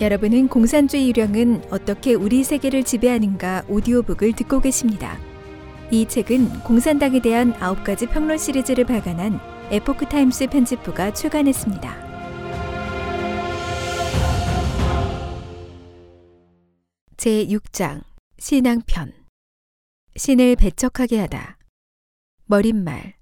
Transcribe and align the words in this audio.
여러분은 0.00 0.48
공산주의 0.48 1.08
유령은 1.08 1.66
어떻게 1.70 2.14
우리 2.14 2.42
세계를 2.42 2.82
지배하는가 2.82 3.62
오디오북을 3.68 4.32
듣고 4.32 4.60
계십니다. 4.60 5.16
이 5.92 6.04
책은 6.08 6.64
공산당에 6.64 7.20
대한 7.20 7.52
9가지 7.52 8.10
평론 8.10 8.36
시리즈를 8.36 8.84
발간한 8.86 9.38
에포크 9.70 10.06
타임스 10.06 10.48
편집부가 10.48 11.12
출간했습니다. 11.14 12.04
제 17.16 17.46
6장 17.46 18.02
신앙편 18.38 19.12
신을 20.16 20.56
배척하게 20.56 21.20
하다 21.20 21.56
머리말 22.46 23.14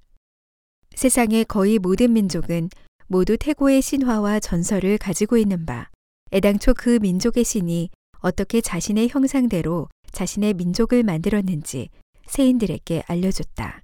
세상의 0.94 1.44
거의 1.44 1.78
모든 1.78 2.14
민족은 2.14 2.70
모두 3.08 3.36
태고의 3.36 3.82
신화와 3.82 4.40
전설을 4.40 4.96
가지고 4.96 5.36
있는 5.36 5.66
바 5.66 5.91
애당초 6.32 6.72
그 6.74 6.98
민족의 7.00 7.44
신이 7.44 7.90
어떻게 8.20 8.60
자신의 8.60 9.08
형상대로 9.10 9.88
자신의 10.12 10.54
민족을 10.54 11.02
만들었는지 11.02 11.90
세인들에게 12.26 13.02
알려줬다. 13.06 13.82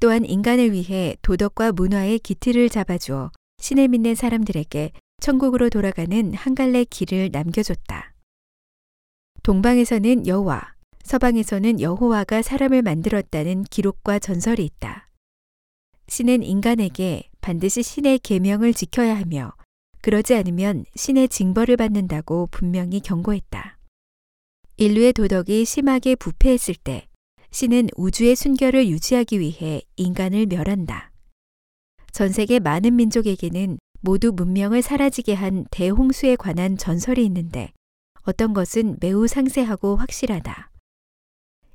또한 0.00 0.24
인간을 0.24 0.72
위해 0.72 1.16
도덕과 1.22 1.72
문화의 1.72 2.18
기틀을 2.18 2.68
잡아주어 2.68 3.30
신을 3.58 3.88
믿는 3.88 4.14
사람들에게 4.14 4.92
천국으로 5.20 5.70
돌아가는 5.70 6.34
한 6.34 6.54
갈래 6.54 6.84
길을 6.84 7.30
남겨줬다. 7.32 8.14
동방에서는 9.42 10.26
여호와, 10.26 10.74
서방에서는 11.02 11.80
여호와가 11.80 12.42
사람을 12.42 12.82
만들었다는 12.82 13.64
기록과 13.64 14.18
전설이 14.18 14.64
있다. 14.64 15.10
신은 16.08 16.42
인간에게 16.42 17.28
반드시 17.40 17.82
신의 17.82 18.18
계명을 18.20 18.74
지켜야 18.74 19.16
하며 19.16 19.52
그러지 20.06 20.36
않으면 20.36 20.84
신의 20.94 21.28
징벌을 21.28 21.76
받는다고 21.76 22.46
분명히 22.52 23.00
경고했다. 23.00 23.76
인류의 24.76 25.12
도덕이 25.12 25.64
심하게 25.64 26.14
부패했을 26.14 26.76
때 26.76 27.08
신은 27.50 27.88
우주의 27.96 28.36
순결을 28.36 28.86
유지하기 28.86 29.40
위해 29.40 29.82
인간을 29.96 30.46
멸한다. 30.46 31.10
전 32.12 32.30
세계 32.30 32.60
많은 32.60 32.94
민족에게는 32.94 33.78
모두 34.00 34.30
문명을 34.30 34.80
사라지게 34.80 35.34
한 35.34 35.64
대홍수에 35.72 36.36
관한 36.36 36.76
전설이 36.76 37.24
있는데 37.24 37.72
어떤 38.22 38.54
것은 38.54 38.98
매우 39.00 39.26
상세하고 39.26 39.96
확실하다. 39.96 40.70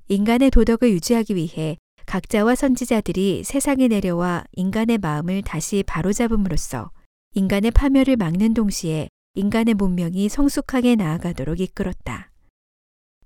인간의 0.08 0.52
도덕을 0.52 0.90
유지하기 0.90 1.36
위해 1.36 1.76
각자와 2.06 2.56
선지자들이 2.56 3.44
세상에 3.44 3.90
내려와 3.90 4.46
인간의 4.54 5.00
마음을 5.00 5.42
다시 5.42 5.84
바로잡음으로써 5.86 6.92
인간의 7.34 7.72
파멸을 7.72 8.18
막는 8.18 8.54
동시에 8.54 9.08
인간의 9.36 9.76
문명이 9.76 10.28
성숙하게 10.28 10.98
나아가도록 10.98 11.62
이끌었다. 11.62 12.30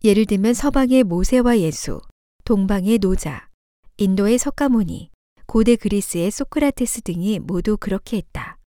예를 0.03 0.28
들면 0.28 0.53
서방의 0.53 1.03
모세와 1.03 1.58
예수, 1.58 2.00
동방의 2.44 3.00
노자, 3.00 3.50
인도의 3.98 4.38
석가모니, 4.38 5.09
고대 5.48 5.76
그리스의 5.76 6.30
소크라테스 6.30 7.02
등이 7.02 7.39
모두 7.39 7.78
그렇게 7.78 8.17
했다. 8.17 8.59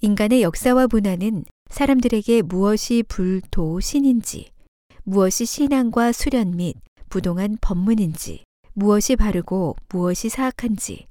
인간의 0.00 0.40
역사와 0.40 0.86
문화는 0.90 1.44
사람들에게 1.68 2.40
무엇이 2.40 3.02
불, 3.06 3.42
도, 3.50 3.80
신인지, 3.80 4.50
무엇이 5.02 5.44
신앙과 5.44 6.12
수련 6.12 6.56
및 6.56 6.76
부동한 7.10 7.58
법문인지, 7.60 8.44
무엇이 8.72 9.16
바르고 9.16 9.76
무엇이 9.90 10.30
사악한지, 10.30 11.06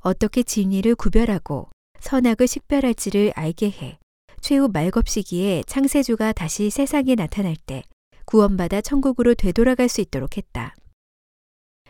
어떻게 0.00 0.42
진리를 0.42 0.94
구별하고 0.94 1.70
선악을 2.00 2.46
식별할지를 2.46 3.32
알게 3.34 3.70
해 3.70 3.98
최후 4.40 4.68
말겁 4.72 5.08
시기에 5.08 5.62
창세주가 5.66 6.32
다시 6.32 6.70
세상에 6.70 7.14
나타날 7.14 7.56
때 7.56 7.82
구원받아 8.24 8.80
천국으로 8.80 9.34
되돌아갈 9.34 9.88
수 9.88 10.00
있도록 10.00 10.36
했다. 10.36 10.74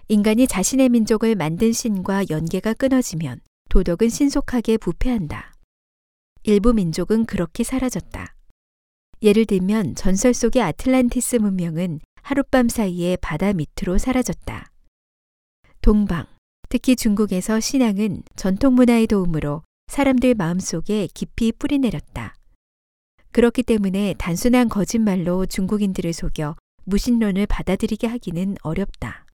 인간이 0.09 0.47
자신의 0.47 0.89
민족을 0.89 1.35
만든 1.35 1.73
신과 1.73 2.25
연계가 2.31 2.75
끊어지면 2.75 3.41
도덕은 3.69 4.09
신속하게 4.09 4.79
부패한다. 4.79 5.53
일부 6.45 6.73
민족은 6.73 7.27
그렇게 7.27 7.63
사라졌다. 7.63 8.35
예를 9.21 9.45
들면 9.45 9.97
전설 9.97 10.33
속의 10.33 10.63
아틀란티스 10.63 11.37
문명은 11.37 12.01
하룻밤 12.23 12.69
사이에 12.69 13.17
바다 13.17 13.53
밑으로 13.53 13.99
사라졌다. 13.99 14.71
동방, 15.81 16.27
특히 16.69 16.97
중국에서 16.97 17.61
신앙은 17.61 18.23
전통 18.37 18.75
문화의 18.75 19.07
도움으로 19.07 19.63
사람들 19.89 20.35
마음속에 20.35 21.09
깊이 21.13 21.51
뿌리내렸다. 21.53 22.35
그렇기 23.33 23.63
때문에 23.63 24.15
단순한 24.19 24.69
거짓말로 24.69 25.45
중국인들을 25.47 26.13
속여 26.13 26.57
무신론을 26.85 27.47
받아들이게 27.47 28.07
하기는 28.07 28.57
어렵다. 28.63 29.27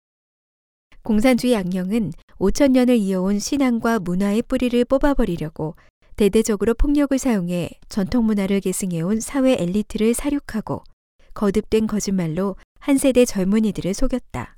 공산주의 1.03 1.55
악령은 1.55 2.13
5천년을 2.39 2.99
이어온 2.99 3.39
신앙과 3.39 3.99
문화의 3.99 4.43
뿌리를 4.43 4.83
뽑아버리려고 4.87 5.77
대대적으로 6.17 6.75
폭력을 6.75 7.17
사용해 7.19 7.71
전통 7.89 8.25
문화를 8.25 8.61
계승해온 8.61 9.21
사회 9.21 9.57
엘리트를 9.59 10.15
사륙하고 10.15 10.83
거듭된 11.35 11.87
거짓말로 11.87 12.57
한 12.79 12.97
세대 12.97 13.25
젊은이들을 13.25 13.93
속였다. 13.93 14.57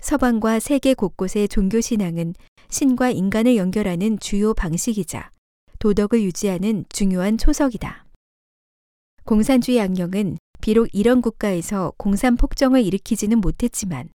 서방과 0.00 0.60
세계 0.60 0.94
곳곳의 0.94 1.48
종교 1.48 1.80
신앙은 1.80 2.34
신과 2.70 3.10
인간을 3.10 3.56
연결하는 3.56 4.18
주요 4.18 4.54
방식이자 4.54 5.30
도덕을 5.78 6.22
유지하는 6.22 6.84
중요한 6.88 7.38
초석이다. 7.38 8.06
공산주의 9.24 9.80
악령은 9.80 10.38
비록 10.60 10.88
이런 10.92 11.20
국가에서 11.20 11.92
공산 11.96 12.36
폭정을 12.36 12.82
일으키지는 12.84 13.40
못했지만 13.40 14.08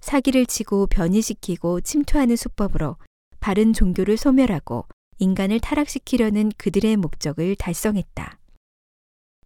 사기를 0.00 0.46
치고 0.46 0.86
변이시키고 0.86 1.80
침투하는 1.80 2.36
수법으로 2.36 2.96
바른 3.40 3.72
종교를 3.72 4.16
소멸하고 4.16 4.86
인간을 5.18 5.60
타락시키려는 5.60 6.52
그들의 6.56 6.96
목적을 6.96 7.56
달성했다. 7.56 8.38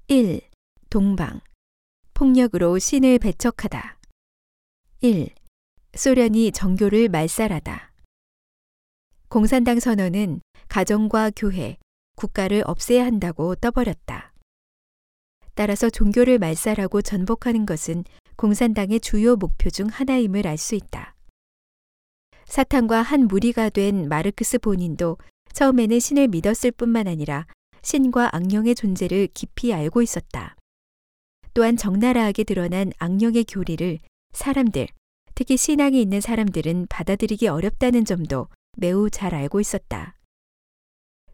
1. 0.08 0.40
동방. 0.90 1.40
폭력으로 2.12 2.78
신을 2.78 3.18
배척하다. 3.18 3.98
1. 5.00 5.30
소련이 5.94 6.52
정교를 6.52 7.08
말살하다. 7.10 7.92
공산당 9.28 9.78
선언은 9.78 10.40
가정과 10.68 11.32
교회, 11.36 11.76
국가를 12.16 12.62
없애야 12.66 13.04
한다고 13.04 13.54
떠버렸다. 13.56 14.32
따라서 15.54 15.90
종교를 15.90 16.38
말살하고 16.38 17.02
전복하는 17.02 17.66
것은 17.66 18.04
공산당의 18.36 19.00
주요 19.00 19.36
목표 19.36 19.68
중 19.68 19.86
하나임을 19.88 20.46
알 20.46 20.56
수 20.56 20.74
있다. 20.74 21.14
사탄과 22.46 23.02
한 23.02 23.28
무리가 23.28 23.68
된 23.68 24.08
마르크스 24.08 24.58
본인도 24.58 25.18
처음에는 25.52 26.00
신을 26.00 26.28
믿었을 26.28 26.70
뿐만 26.72 27.06
아니라 27.06 27.46
신과 27.82 28.34
악령의 28.34 28.74
존재를 28.74 29.28
깊이 29.34 29.74
알고 29.74 30.00
있었다. 30.00 30.56
또한 31.52 31.76
적나라하게 31.76 32.44
드러난 32.44 32.92
악령의 32.98 33.44
교리를 33.44 33.98
사람들, 34.32 34.88
특히 35.34 35.56
신앙이 35.56 36.00
있는 36.00 36.20
사람들은 36.20 36.86
받아들이기 36.88 37.48
어렵다는 37.48 38.04
점도 38.04 38.48
매우 38.76 39.10
잘 39.10 39.34
알고 39.34 39.60
있었다. 39.60 40.14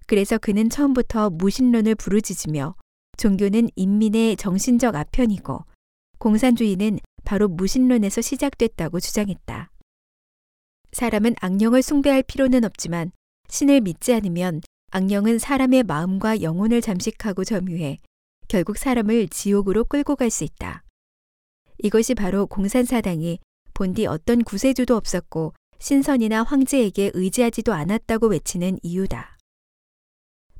그래서 0.07 0.39
그는 0.39 0.71
처음부터 0.71 1.31
무신론을 1.31 1.95
부르짖으며 1.95 2.75
종교는 3.17 3.69
인민의 3.77 4.37
정신적 4.37 4.95
아편이고 4.95 5.65
공산주의는 6.19 6.99
바로 7.25 7.49
무신론에서 7.49 8.21
시작됐다고 8.23 9.01
주장했다. 9.01 9.71
사람은 10.93 11.35
악령을 11.41 11.83
숭배할 11.83 12.23
필요는 12.23 12.65
없지만 12.65 13.13
신을 13.49 13.83
믿지 13.83 14.15
않으면 14.15 14.63
악령은 14.91 15.39
사람의 15.39 15.83
마음과 15.83 16.41
영혼을 16.41 16.81
잠식하고 16.81 17.45
점유해 17.45 17.99
결국 18.49 18.79
사람을 18.79 19.29
지옥으로 19.29 19.85
끌고 19.85 20.17
갈 20.17 20.31
수 20.31 20.45
있다. 20.45 20.83
이것이 21.79 22.15
바로 22.15 22.47
공산사당이 22.47 23.39
본디 23.79 24.07
어떤 24.07 24.43
구세주도 24.43 24.97
없었고 24.97 25.55
신선이나 25.79 26.43
황제에게 26.43 27.13
의지하지도 27.15 27.73
않았다고 27.73 28.27
외치는 28.27 28.81
이유다. 28.83 29.39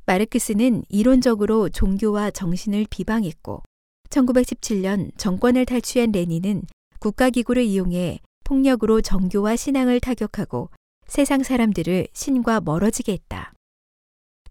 마르크스는 0.05 0.83
이론적으로 0.87 1.67
종교와 1.67 2.31
정신을 2.31 2.85
비방했고 2.89 3.61
1917년 4.09 5.11
정권을 5.17 5.65
탈취한 5.65 6.13
레닌은 6.13 6.63
국가기구를 6.99 7.63
이용해 7.63 8.21
폭력으로 8.45 9.01
정교와 9.01 9.57
신앙을 9.57 9.99
타격하고 9.99 10.69
세상 11.05 11.43
사람들을 11.43 12.07
신과 12.13 12.61
멀어지게 12.61 13.11
했다. 13.11 13.53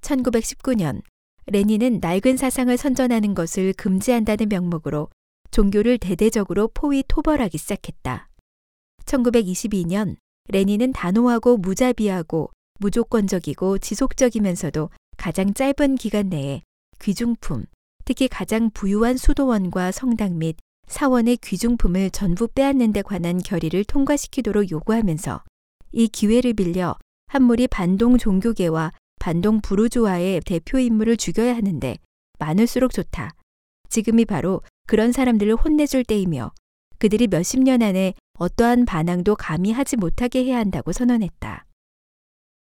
1919년 0.02 1.00
레닌은 1.46 2.00
낡은 2.02 2.36
사상을 2.36 2.76
선전하는 2.76 3.34
것을 3.34 3.72
금지한다는 3.78 4.50
명목으로 4.50 5.08
종교를 5.52 5.96
대대적으로 5.96 6.68
포위 6.74 7.02
토벌하기 7.08 7.56
시작했다. 7.56 8.27
1922년 9.08 10.16
레닌은 10.49 10.93
단호하고 10.93 11.56
무자비하고 11.56 12.50
무조건적이고 12.78 13.78
지속적이면서도 13.78 14.90
가장 15.16 15.52
짧은 15.52 15.96
기간 15.96 16.28
내에 16.28 16.62
귀중품, 17.00 17.64
특히 18.05 18.28
가장 18.28 18.70
부유한 18.70 19.16
수도원과 19.16 19.93
성당 19.93 20.38
및 20.38 20.56
사원의 20.87 21.38
귀중품을 21.38 22.10
전부 22.10 22.49
빼앗는 22.49 22.93
데 22.93 23.02
관한 23.02 23.38
결의를 23.38 23.84
통과시키도록 23.84 24.70
요구하면서 24.70 25.43
이 25.93 26.08
기회를 26.08 26.54
빌려 26.54 26.96
한물이 27.26 27.69
반동 27.69 28.16
종교계와 28.16 28.93
반동 29.20 29.61
부르주아의 29.61 30.40
대표 30.46 30.78
인물을 30.78 31.16
죽여야 31.16 31.54
하는데 31.56 31.96
많을수록 32.38 32.93
좋다. 32.93 33.32
지금이 33.88 34.25
바로 34.25 34.62
그런 34.87 35.12
사람들을 35.12 35.56
혼내줄 35.56 36.04
때이며 36.04 36.52
그들이 36.99 37.26
몇십 37.26 37.62
년 37.62 37.82
안에 37.82 38.14
어떠한 38.38 38.87
반항도 38.87 39.35
감히 39.35 39.73
하지 39.73 39.96
못하게 39.96 40.44
해야 40.44 40.58
한다고 40.58 40.93
선언했다. 40.93 41.67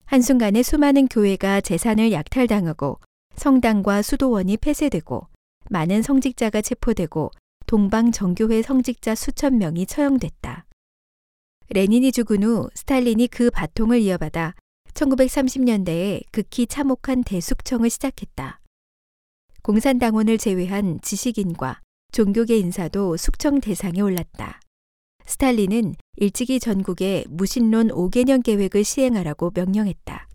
한순간에 0.06 0.62
수많은 0.62 1.08
교회가 1.08 1.62
재산을 1.62 2.12
약탈당하고 2.12 3.00
성당과 3.36 4.04
수도원이 4.04 4.58
폐쇄되고 4.58 5.28
많은 5.72 6.04
성직자가 6.04 6.62
체포되고 6.62 7.32
동방 7.66 8.12
정교회 8.12 8.62
성직자 8.62 9.16
수천 9.16 9.58
명이 9.58 9.88
처형됐다. 9.88 10.68
레닌이 11.70 12.12
죽은 12.12 12.44
후 12.44 12.70
스탈린이 12.76 13.28
그 13.28 13.50
바통을 13.50 14.02
이어받아 14.02 14.54
1930년대에 14.94 16.22
극히 16.32 16.68
참혹한 16.68 17.24
대숙청을 17.24 17.90
시작했다. 17.90 18.60
공산당원을 19.64 20.38
제외한 20.38 21.00
지식인과 21.02 21.82
종교계 22.12 22.58
인사도 22.60 23.18
숙청 23.18 23.60
대상에 23.60 24.02
올랐다. 24.02 24.60
스탈린은 25.26 25.96
일찍이 26.18 26.60
전국에 26.60 27.26
무신론 27.30 27.88
5개년 27.88 28.44
계획을 28.44 28.84
시행하라고 28.84 29.52
명령했다. 29.54 30.28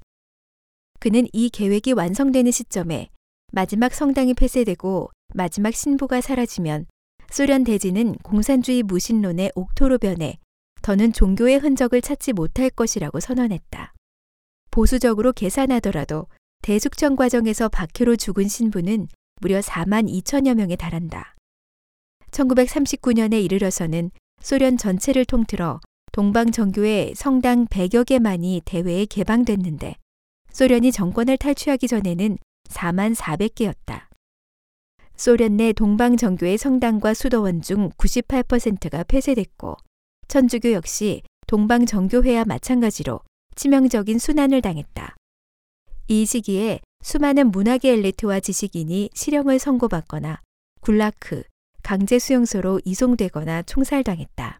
그는 1.01 1.27
이 1.33 1.51
계획이 1.51 1.93
완성되는 1.93 2.51
시점에 2.51 3.09
마지막 3.53 3.95
성당이 3.95 4.35
폐쇄되고 4.35 5.11
마지막 5.35 5.75
신부가 5.75 6.21
사라지면 6.21 6.87
소련 7.31 7.65
대지는 7.65 8.15
공산주의 8.17 8.83
무신론의 8.83 9.53
옥토로 9.55 9.99
변해 9.99 10.39
더는 10.83 11.13
종교의 11.13 11.59
흔적을 11.59 12.01
찾지 12.01 12.33
못할 12.33 12.71
것이라고 12.71 13.21
선언했다. 13.21 13.95
보수적으로 14.71 15.33
계산하더라도 15.33 16.27
대숙청 16.63 17.17
과정에서 17.17 17.69
박해로 17.69 18.17
죽은 18.17 18.49
신부는 18.49 19.09
무려 19.41 19.61
4만 19.61 20.11
2천여 20.11 20.55
명에 20.55 20.77
달한다. 20.77 21.37
1939년에 22.31 23.43
이르러서는 23.43 24.11
소련 24.41 24.77
전체를 24.77 25.25
통틀어 25.25 25.81
동방 26.13 26.51
정교의 26.51 27.15
성당 27.15 27.67
100여 27.67 28.05
개만이 28.05 28.63
대회에 28.65 29.07
개방됐는데 29.07 29.97
소련이 30.51 30.91
정권을 30.93 31.37
탈취하기 31.37 31.87
전에는 31.87 32.39
4만 32.69 33.15
400개였다. 33.15 34.09
소련 35.17 35.57
내 35.57 35.73
동방 35.73 36.17
정교의 36.17 36.59
성당과 36.59 37.15
수도원 37.15 37.61
중 37.61 37.91
98%가 37.91 39.03
폐쇄됐고 39.05 39.77
천주교 40.29 40.73
역시 40.73 41.23
동방 41.47 41.87
정교회와 41.87 42.45
마찬가지로 42.45 43.21
치명적인 43.57 44.19
순환을 44.19 44.63
당했다. 44.63 45.17
이 46.09 46.25
시기에 46.25 46.81
수많은 47.03 47.51
문화계 47.51 47.93
엘리트와 47.93 48.41
지식인이 48.41 49.11
실형을 49.15 49.59
선고받거나 49.59 50.41
굴라크, 50.81 51.43
강제 51.89 52.19
수용소로 52.19 52.83
이송되거나 52.85 53.63
총살당했다. 53.63 54.59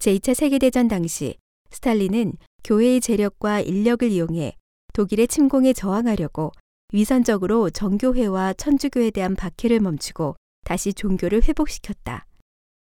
제2차 0.00 0.34
세계대전 0.34 0.88
당시 0.88 1.36
스탈린은 1.70 2.32
교회의 2.64 3.00
재력과 3.00 3.60
인력을 3.60 4.10
이용해 4.10 4.56
독일의 4.92 5.28
침공에 5.28 5.72
저항하려고 5.72 6.50
위선적으로 6.92 7.70
정교회와 7.70 8.54
천주교에 8.54 9.12
대한 9.12 9.36
박해를 9.36 9.78
멈추고 9.78 10.34
다시 10.64 10.92
종교를 10.92 11.44
회복시켰다. 11.44 12.26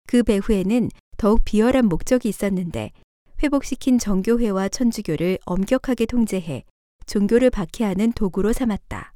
그 0.07 0.23
배후에는 0.23 0.89
더욱 1.19 1.43
비열한 1.45 1.91
목적이 1.91 2.31
있었는데 2.31 2.93
회복시킨 3.43 3.99
정교회와 3.99 4.71
천주교를 4.71 5.41
엄격하게 5.45 6.07
통제해 6.07 6.65
종교를 7.05 7.51
박해하는 7.51 8.13
도구로 8.13 8.55
삼았다. 8.55 9.13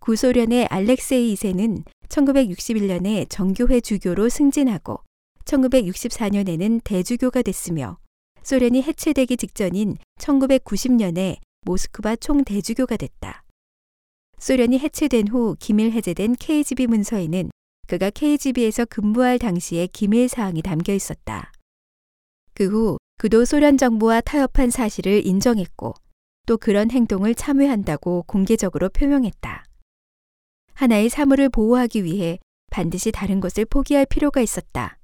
구소련의 0.00 0.66
알렉세이 0.66 1.34
2세는 1.34 1.84
1961년에 2.08 3.26
정교회 3.28 3.80
주교로 3.80 4.28
승진하고 4.28 5.00
1964년에는 5.44 6.80
대주교가 6.82 7.42
됐으며 7.42 7.98
소련이 8.42 8.82
해체되기 8.82 9.36
직전인 9.36 9.96
1990년에 10.18 11.36
모스크바 11.62 12.16
총대주교가 12.16 12.96
됐다. 12.96 13.44
소련이 14.38 14.78
해체된 14.78 15.28
후 15.28 15.54
기밀 15.58 15.92
해제된 15.92 16.36
KGB 16.36 16.86
문서에는 16.86 17.50
그가 17.86 18.08
KGB에서 18.10 18.86
근무할 18.86 19.38
당시의 19.38 19.88
기밀 19.88 20.28
사항이 20.28 20.62
담겨 20.62 20.94
있었다. 20.94 21.52
그 22.54 22.64
후 22.64 22.96
그도 23.18 23.44
소련 23.44 23.76
정부와 23.76 24.22
타협한 24.22 24.70
사실을 24.70 25.26
인정했고 25.26 25.92
또 26.46 26.56
그런 26.56 26.90
행동을 26.90 27.34
참여한다고 27.34 28.24
공개적으로 28.26 28.88
표명했다. 28.88 29.64
하나의 30.74 31.08
사물을 31.08 31.48
보호하기 31.50 32.04
위해 32.04 32.38
반드시 32.70 33.12
다른 33.12 33.40
것을 33.40 33.64
포기할 33.64 34.06
필요가 34.06 34.40
있었다. 34.40 34.98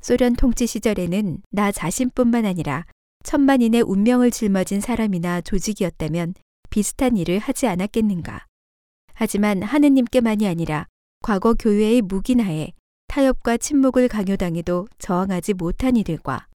소련 0.00 0.34
통치 0.34 0.66
시절에는 0.66 1.42
나 1.50 1.72
자신뿐만 1.72 2.44
아니라 2.44 2.84
천만인의 3.24 3.82
운명을 3.82 4.30
짊어진 4.30 4.80
사람이나 4.80 5.40
조직이었다면 5.40 6.34
비슷한 6.70 7.16
일을 7.16 7.38
하지 7.38 7.66
않았겠는가. 7.66 8.46
하지만 9.14 9.62
하느님께만이 9.62 10.46
아니라 10.48 10.86
과거 11.22 11.54
교회의 11.54 12.02
무기나에 12.02 12.72
타협과 13.08 13.58
침묵을 13.58 14.08
강요당해도 14.08 14.88
저항하지 14.98 15.54
못한 15.54 15.96
이들과 15.96 16.48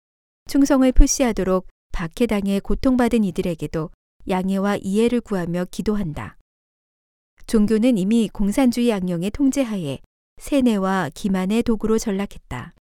충성을 0.48 0.90
표시하도록 0.90 1.66
박해당해 1.92 2.60
고통받은 2.60 3.24
이들에게도 3.24 3.90
양해와 4.28 4.78
이해를 4.82 5.20
구하며 5.20 5.66
기도한다. 5.70 6.35
종교는 7.46 7.96
이미 7.96 8.28
공산주의 8.32 8.92
악령의 8.92 9.30
통제하에 9.30 9.98
세뇌와 10.38 11.10
기만의 11.14 11.62
도구로 11.62 11.98
전락했다. 11.98 12.74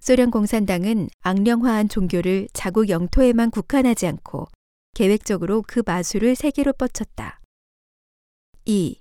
소련 0.00 0.30
공산당은 0.30 1.08
악령화한 1.20 1.88
종교를 1.88 2.48
자국 2.52 2.90
영토에만 2.90 3.50
국한하지 3.50 4.06
않고 4.06 4.48
계획적으로 4.94 5.64
그 5.66 5.82
마술을 5.84 6.34
세계로 6.34 6.72
뻗쳤다. 6.74 7.40
2. 8.66 9.00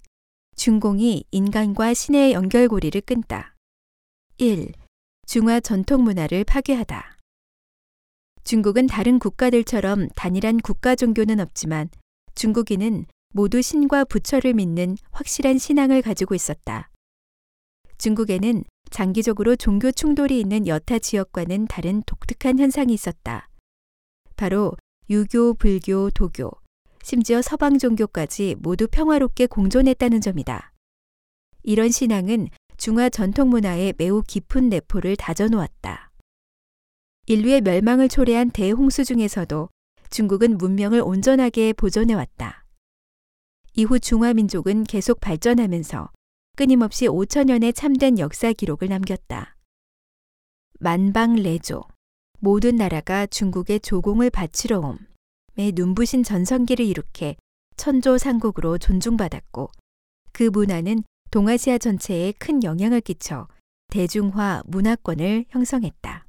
중공이 0.56 1.26
인간과 1.30 1.94
신의 1.94 2.32
연결고리를 2.32 3.02
끈다. 3.02 3.54
1. 4.38 4.72
중화 5.26 5.60
전통 5.60 6.04
문화를 6.04 6.46
파괴하다. 6.46 7.18
중국은 8.46 8.88
다른 8.88 9.20
국가들처럼 9.20 10.08
단일한 10.16 10.58
국가 10.60 10.96
종교는 10.96 11.42
없지만 11.42 11.90
중국인은 12.34 13.08
모두 13.30 13.62
신과 13.62 14.06
부처를 14.06 14.54
믿는 14.54 14.98
확실한 15.12 15.58
신앙을 15.58 16.02
가지고 16.02 16.36
있었다. 16.36 16.90
중국에는 17.98 18.64
장기적으로 18.90 19.56
종교 19.56 19.92
충돌이 19.92 20.40
있는 20.40 20.68
여타 20.68 21.00
지역과는 21.00 21.68
다른 21.68 22.04
독특한 22.06 22.60
현상이 22.60 22.94
있었다. 22.94 23.50
바로 24.36 24.74
유교, 25.10 25.54
불교, 25.54 26.10
도교, 26.10 26.52
심지어 27.04 27.42
서방 27.42 27.78
종교까지 27.80 28.56
모두 28.60 28.88
평화롭게 28.88 29.48
공존했다는 29.48 30.22
점이다. 30.22 30.74
이런 31.64 31.90
신앙은 31.90 32.50
중화 32.78 33.10
전통 33.10 33.50
문화에 33.50 33.94
매우 33.98 34.22
깊은 34.22 34.70
내포를 34.70 35.16
다져놓았다. 35.16 36.12
인류의 37.26 37.62
멸망을 37.62 38.08
초래한 38.08 38.52
대홍수 38.52 39.04
중에서도 39.04 39.70
중국은 40.10 40.58
문명을 40.58 41.02
온전하게 41.02 41.74
보존해왔다. 41.74 42.67
이후 43.80 44.00
중화민족은 44.00 44.86
계속 44.86 45.22
발전하면서 45.22 46.10
끊임없이 46.56 47.06
5천년의 47.06 47.76
참된 47.76 48.18
역사 48.18 48.52
기록을 48.52 48.88
남겼다. 48.88 49.56
만방레조, 50.80 51.84
모든 52.40 52.78
나라가 52.78 53.28
중국의 53.28 53.82
조공을 53.82 54.32
바치러 54.32 54.80
옴의 54.80 55.74
눈부신 55.76 56.24
전성기를 56.24 56.84
이룩해 56.86 57.36
천조상국으로 57.76 58.80
존중받았고 58.80 59.70
그 60.32 60.50
문화는 60.52 61.04
동아시아 61.30 61.78
전체에 61.78 62.32
큰 62.40 62.64
영향을 62.64 63.00
끼쳐 63.00 63.48
대중화 63.90 64.64
문화권을 64.66 65.46
형성했다. 65.50 66.26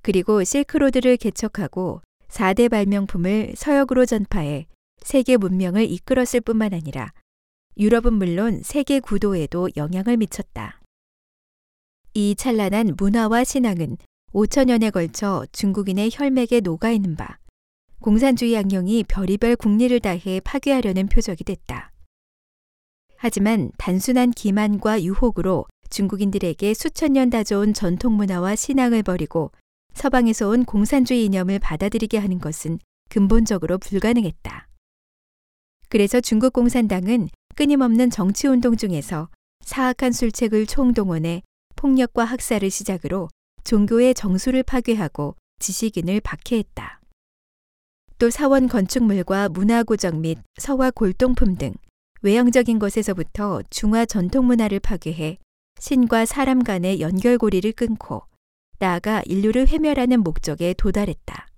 그리고 0.00 0.42
실크로드를 0.42 1.18
개척하고 1.18 2.00
4대 2.28 2.70
발명품을 2.70 3.52
서역으로 3.56 4.06
전파해 4.06 4.66
세계 5.04 5.36
문명을 5.36 5.88
이끌었을 5.90 6.40
뿐만 6.40 6.72
아니라 6.72 7.12
유럽은 7.76 8.14
물론 8.14 8.62
세계 8.62 9.00
구도에도 9.00 9.68
영향을 9.76 10.16
미쳤다. 10.16 10.80
이 12.14 12.34
찬란한 12.34 12.94
문화와 12.96 13.44
신앙은 13.44 13.98
5천년에 14.32 14.90
걸쳐 14.90 15.46
중국인의 15.52 16.10
혈맥에 16.12 16.60
녹아 16.60 16.90
있는 16.90 17.16
바 17.16 17.38
공산주의 18.00 18.56
악령이 18.56 19.04
별의별 19.04 19.56
국리를 19.56 19.98
다해 20.00 20.40
파괴하려는 20.40 21.06
표적이 21.08 21.44
됐다. 21.44 21.92
하지만 23.16 23.70
단순한 23.78 24.30
기만과 24.30 25.02
유혹으로 25.02 25.66
중국인들에게 25.90 26.74
수천 26.74 27.12
년 27.12 27.30
다져온 27.30 27.74
전통 27.74 28.16
문화와 28.16 28.56
신앙을 28.56 29.02
버리고 29.02 29.52
서방에서 29.92 30.48
온 30.48 30.64
공산주의 30.64 31.24
이념을 31.26 31.58
받아들이게 31.58 32.18
하는 32.18 32.38
것은 32.38 32.78
근본적으로 33.08 33.78
불가능했다. 33.78 34.68
그래서 35.88 36.20
중국 36.20 36.52
공산당은 36.52 37.28
끊임없는 37.54 38.10
정치 38.10 38.48
운동 38.48 38.76
중에서 38.76 39.28
사악한 39.64 40.12
술책을 40.12 40.66
총동원해 40.66 41.42
폭력과 41.76 42.24
학살을 42.24 42.70
시작으로 42.70 43.28
종교의 43.64 44.14
정수를 44.14 44.62
파괴하고 44.62 45.36
지식인을 45.60 46.20
박해했다. 46.20 47.00
또 48.18 48.30
사원 48.30 48.68
건축물과 48.68 49.48
문화고적 49.48 50.16
및 50.16 50.38
서화 50.58 50.90
골동품 50.90 51.56
등 51.56 51.74
외형적인 52.22 52.78
것에서부터 52.78 53.62
중화 53.70 54.06
전통 54.06 54.46
문화를 54.46 54.80
파괴해 54.80 55.38
신과 55.78 56.24
사람 56.24 56.62
간의 56.62 57.00
연결고리를 57.00 57.70
끊고 57.72 58.22
나아가 58.78 59.22
인류를 59.26 59.68
회멸하는 59.68 60.22
목적에 60.22 60.74
도달했다. 60.74 61.48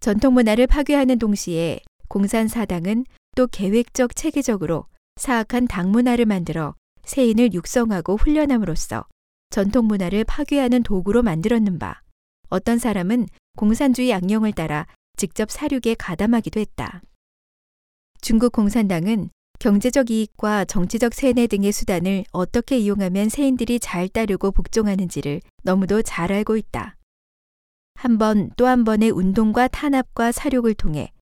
전통 0.00 0.34
문화를 0.34 0.66
파괴하는 0.66 1.18
동시에 1.18 1.80
공산사당은 2.08 3.04
또 3.34 3.46
계획적 3.46 4.16
체계적으로 4.16 4.86
사악한 5.16 5.68
당문화를 5.68 6.26
만들어 6.26 6.74
세인을 7.04 7.52
육성하고 7.52 8.16
훈련함으로써 8.16 9.06
전통 9.50 9.86
문화를 9.86 10.24
파괴하는 10.24 10.82
도구로 10.82 11.22
만들었는 11.22 11.78
바 11.78 12.00
어떤 12.48 12.78
사람은 12.78 13.26
공산주의 13.56 14.10
양령을 14.10 14.52
따라 14.52 14.86
직접 15.16 15.50
사륙에 15.50 15.94
가담하기도 15.96 16.58
했다. 16.60 17.02
중국 18.20 18.52
공산당은 18.52 19.30
경제적 19.60 20.10
이익과 20.10 20.64
정치적 20.64 21.14
세뇌 21.14 21.46
등의 21.46 21.70
수단을 21.72 22.24
어떻게 22.32 22.78
이용하면 22.78 23.28
세인들이 23.28 23.78
잘 23.78 24.08
따르고 24.08 24.50
복종하는지를 24.50 25.40
너무도 25.62 26.02
잘 26.02 26.32
알고 26.32 26.56
있다. 26.56 26.96
한 27.94 28.18
번 28.18 28.50
또 28.56 28.66
한 28.66 28.84
번의 28.84 29.10
운동과 29.10 29.68
탄압과 29.68 30.32
사륙을 30.32 30.74
통해 30.74 31.12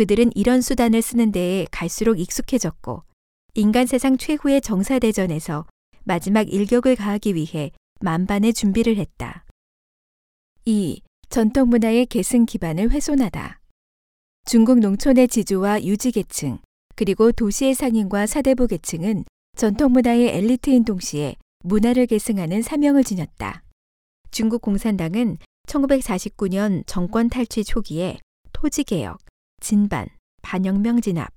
그들은 0.00 0.30
이런 0.34 0.62
수단을 0.62 1.02
쓰는 1.02 1.30
데에 1.30 1.66
갈수록 1.70 2.18
익숙해졌고 2.18 3.02
인간 3.52 3.84
세상 3.84 4.16
최후의 4.16 4.62
정사대전에서 4.62 5.66
마지막 6.04 6.50
일격을 6.50 6.96
가하기 6.96 7.34
위해 7.34 7.70
만반의 8.00 8.54
준비를 8.54 8.96
했다. 8.96 9.44
2. 10.64 11.02
전통 11.28 11.68
문화의 11.68 12.06
계승 12.06 12.46
기반을 12.46 12.92
훼손하다. 12.92 13.60
중국 14.46 14.78
농촌의 14.78 15.28
지주와 15.28 15.84
유지계층, 15.84 16.60
그리고 16.96 17.30
도시의 17.30 17.74
상인과 17.74 18.24
사대부 18.26 18.68
계층은 18.68 19.24
전통 19.54 19.92
문화의 19.92 20.28
엘리트인 20.28 20.86
동시에 20.86 21.36
문화를 21.62 22.06
계승하는 22.06 22.62
사명을 22.62 23.04
지녔다. 23.04 23.64
중국 24.30 24.62
공산당은 24.62 25.36
1949년 25.66 26.84
정권 26.86 27.28
탈취 27.28 27.64
초기에 27.64 28.16
토지개혁, 28.54 29.18
진반, 29.60 30.08
반혁명 30.42 31.00
진압, 31.00 31.32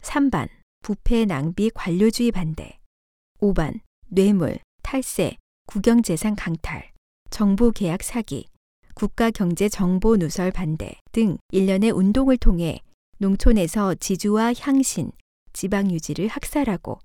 3반, 0.00 0.48
부패 0.82 1.24
낭비 1.24 1.70
관료주의 1.70 2.30
반대, 2.30 2.78
5반, 3.40 3.80
뇌물, 4.06 4.58
탈세, 4.82 5.36
국영재산 5.66 6.36
강탈, 6.36 6.90
정보 7.28 7.70
계약 7.72 8.02
사기, 8.02 8.46
국가 8.94 9.30
경제 9.30 9.68
정보 9.68 10.16
누설 10.16 10.52
반대 10.52 10.94
등 11.12 11.38
일련의 11.50 11.90
운동을 11.90 12.36
통해 12.36 12.80
농촌에서 13.18 13.94
지주와 13.96 14.54
향신, 14.58 15.10
지방 15.52 15.90
유지를 15.90 16.28
학살하고 16.28 16.98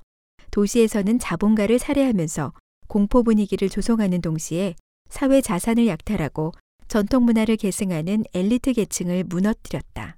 도시에서는 0.51 1.19
자본가를 1.19 1.79
살해하면서 1.79 2.53
공포 2.87 3.23
분위기를 3.23 3.67
조성하는 3.67 4.21
동시에 4.21 4.75
사회 5.09 5.41
자산을 5.41 5.87
약탈하고 5.87 6.51
전통 6.87 7.25
문화를 7.25 7.57
계승하는 7.57 8.23
엘리트 8.33 8.73
계층을 8.73 9.23
무너뜨렸다. 9.25 10.17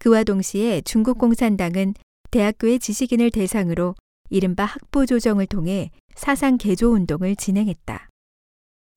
그와 0.00 0.24
동시에 0.24 0.80
중국 0.80 1.18
공산당은 1.18 1.92
대학교의 2.30 2.78
지식인을 2.78 3.30
대상으로 3.30 3.94
이른바 4.30 4.64
학부 4.64 5.04
조정을 5.04 5.46
통해 5.46 5.90
사상 6.14 6.56
개조 6.56 6.92
운동을 6.92 7.36
진행했다. 7.36 8.08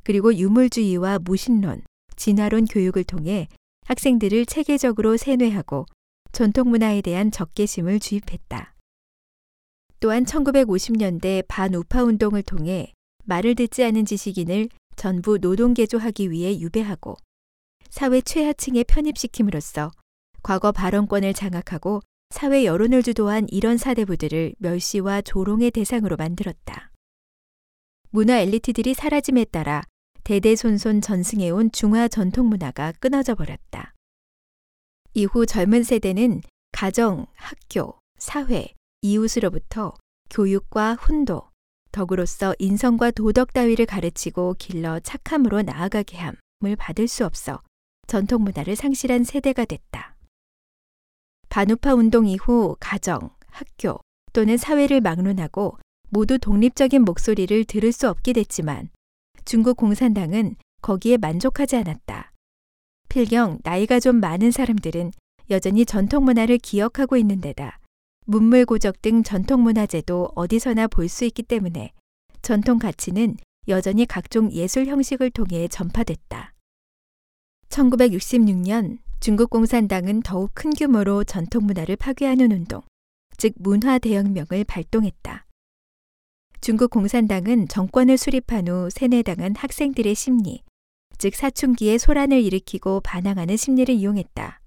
그리고 0.03 0.33
유물주의와 0.33 1.19
무신론, 1.19 1.81
진화론 2.15 2.65
교육을 2.65 3.03
통해 3.03 3.50
학생들을 3.86 4.45
체계적으로 4.45 5.17
세뇌하고 5.17 5.86
전통 6.31 6.69
문화에 6.69 7.01
대한 7.01 7.31
적개심을 7.31 8.00
주입했다. 8.00 8.74
또한 10.00 10.24
1950년대 10.24 11.43
반우파 11.50 12.03
운동을 12.03 12.43
통해 12.43 12.93
말을 13.25 13.55
듣지 13.55 13.83
않은 13.83 14.05
지식인을 14.05 14.69
전부 14.95 15.38
노동 15.38 15.74
개조하기 15.74 16.31
위해 16.31 16.57
유배하고 16.60 17.17
사회 17.89 18.22
최하층에 18.22 18.86
편입시킴으로써 18.86 19.91
과거 20.43 20.71
발언권을 20.71 21.33
장악하고 21.33 22.01
사회 22.29 22.65
여론을 22.65 23.01
주도한 23.01 23.47
이런 23.50 23.77
사대부들을 23.77 24.55
멸시와 24.59 25.21
조롱의 25.21 25.71
대상으로 25.71 26.17
만들었다. 26.17 26.91
문화 28.09 28.39
엘리트들이 28.39 28.93
사라짐에 28.93 29.45
따라 29.45 29.83
대대손손 30.23 31.01
전승해온 31.01 31.71
중화 31.71 32.07
전통 32.07 32.47
문화가 32.47 32.91
끊어져 33.00 33.35
버렸다. 33.35 33.93
이후 35.13 35.45
젊은 35.45 35.83
세대는 35.83 36.41
가정, 36.71 37.25
학교, 37.35 37.97
사회, 38.17 38.73
이웃으로부터 39.01 39.93
교육과 40.29 40.95
훈도, 40.95 41.50
덕으로서 41.91 42.55
인성과 42.57 43.12
도덕 43.12 43.53
따위를 43.53 43.85
가르치고 43.85 44.55
길러 44.57 45.00
착함으로 45.00 45.62
나아가게 45.62 46.17
함을 46.17 46.75
받을 46.77 47.07
수 47.07 47.25
없어 47.25 47.62
전통 48.07 48.43
문화를 48.43 48.75
상실한 48.75 49.23
세대가 49.23 49.65
됐다. 49.65 50.12
반우파 51.53 51.93
운동 51.93 52.25
이후 52.25 52.75
가정, 52.79 53.29
학교 53.45 54.00
또는 54.33 54.57
사회를 54.57 55.01
막론하고 55.01 55.77
모두 56.10 56.39
독립적인 56.39 57.03
목소리를 57.03 57.65
들을 57.65 57.91
수 57.91 58.10
없게 58.10 58.33
됐지만 58.33 58.89
중국 59.45 59.77
공산당은 59.77 60.55
거기에 60.81 61.17
만족하지 61.17 61.75
않았다. 61.75 62.31
필경 63.07 63.60
나이가 63.62 64.00
좀 64.00 64.15
많은 64.15 64.50
사람들은 64.50 65.12
여전히 65.51 65.86
전통 65.86 66.25
문화를 66.25 66.57
기억하고 66.57 67.17
있는 67.17 67.39
데다 67.39 67.77
문물고적 68.25 69.03
등 69.03 69.22
전통 69.22 69.62
문화재도 69.62 70.31
어디서나 70.33 70.88
볼 70.88 71.07
수 71.07 71.24
있기 71.24 71.43
때문에 71.43 71.91
전통 72.41 72.79
가치는 72.79 73.38
여전히 73.67 74.07
각종 74.07 74.51
예술 74.51 74.88
형식을 74.88 75.29
통해 75.29 75.67
전파됐다. 75.67 76.55
1966년 77.69 78.98
중국 79.23 79.51
공산당은 79.51 80.21
더욱 80.21 80.51
큰 80.53 80.71
규모로 80.71 81.23
전통 81.23 81.65
문화를 81.65 81.95
파괴하는 81.95 82.51
운동, 82.51 82.81
즉 83.37 83.53
문화 83.55 83.97
대혁명을 83.97 84.65
발동했다. 84.67 85.45
중국 86.59 86.89
공산당은 86.91 87.69
정권을 87.69 88.17
수립한 88.17 88.67
후 88.67 88.89
세뇌당한 88.89 89.55
학생들의 89.55 90.13
심리, 90.13 90.61
즉 91.17 91.35
사춘기에 91.35 91.99
소란을 91.99 92.41
일으키고 92.41 92.99
반항하는 92.99 93.55
심리를 93.55 93.95
이용했다. 93.95 94.59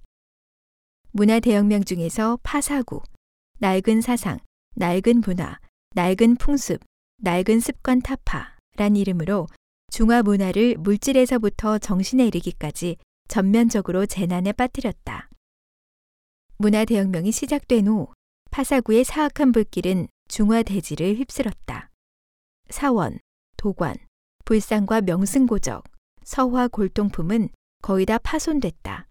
문화 1.12 1.38
대혁명 1.38 1.84
중에서 1.84 2.38
파사구, 2.42 3.02
낡은 3.58 4.00
사상, 4.00 4.38
낡은 4.76 5.20
문화, 5.20 5.58
낡은 5.94 6.36
풍습, 6.36 6.80
낡은 7.18 7.60
습관 7.60 8.00
타파란 8.00 8.96
이름으로 8.96 9.48
중화 9.90 10.22
문화를 10.22 10.76
물질에서부터 10.78 11.76
정신에 11.76 12.26
이르기까지 12.28 12.96
전면적으로 13.28 14.06
재난에 14.06 14.52
빠뜨렸다. 14.52 15.28
문화 16.58 16.84
대혁명이 16.84 17.32
시작된 17.32 17.88
후 17.88 18.08
파사구의 18.50 19.04
사악한 19.04 19.52
불길은 19.52 20.08
중화 20.28 20.62
대지를 20.62 21.16
휩쓸었다. 21.16 21.90
사원, 22.70 23.18
도관, 23.56 23.96
불상과 24.44 25.00
명승고적, 25.02 25.84
서화 26.24 26.68
골동품은 26.68 27.48
거의 27.82 28.06
다 28.06 28.18
파손됐다. 28.18 29.06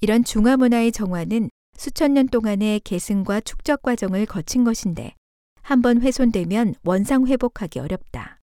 이런 0.00 0.24
중화 0.24 0.56
문화의 0.56 0.92
정화는 0.92 1.50
수천 1.76 2.14
년 2.14 2.28
동안의 2.28 2.80
계승과 2.80 3.40
축적 3.42 3.82
과정을 3.82 4.26
거친 4.26 4.64
것인데 4.64 5.14
한번 5.62 6.00
훼손되면 6.00 6.74
원상 6.82 7.26
회복하기 7.26 7.78
어렵다. 7.78 8.40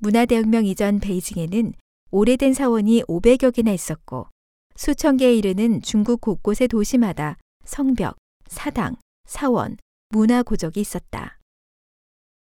문화대혁명 0.00 0.64
이전 0.66 1.00
베이징에는 1.00 1.74
오래된 2.16 2.54
사원이 2.54 3.02
500여 3.08 3.52
개나 3.52 3.72
있었고 3.72 4.28
수천 4.76 5.16
개에 5.16 5.34
이르는 5.34 5.82
중국 5.82 6.20
곳곳의 6.20 6.68
도시마다 6.68 7.38
성벽, 7.64 8.16
사당, 8.46 8.94
사원, 9.26 9.76
문화 10.10 10.44
고적이 10.44 10.80
있었다. 10.80 11.40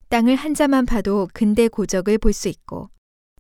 땅을 0.09 0.35
한 0.35 0.55
자만 0.55 0.87
파도 0.87 1.29
근대 1.33 1.69
고적을 1.69 2.19
볼 2.19 2.33
수 2.33 2.49
있고 2.49 2.91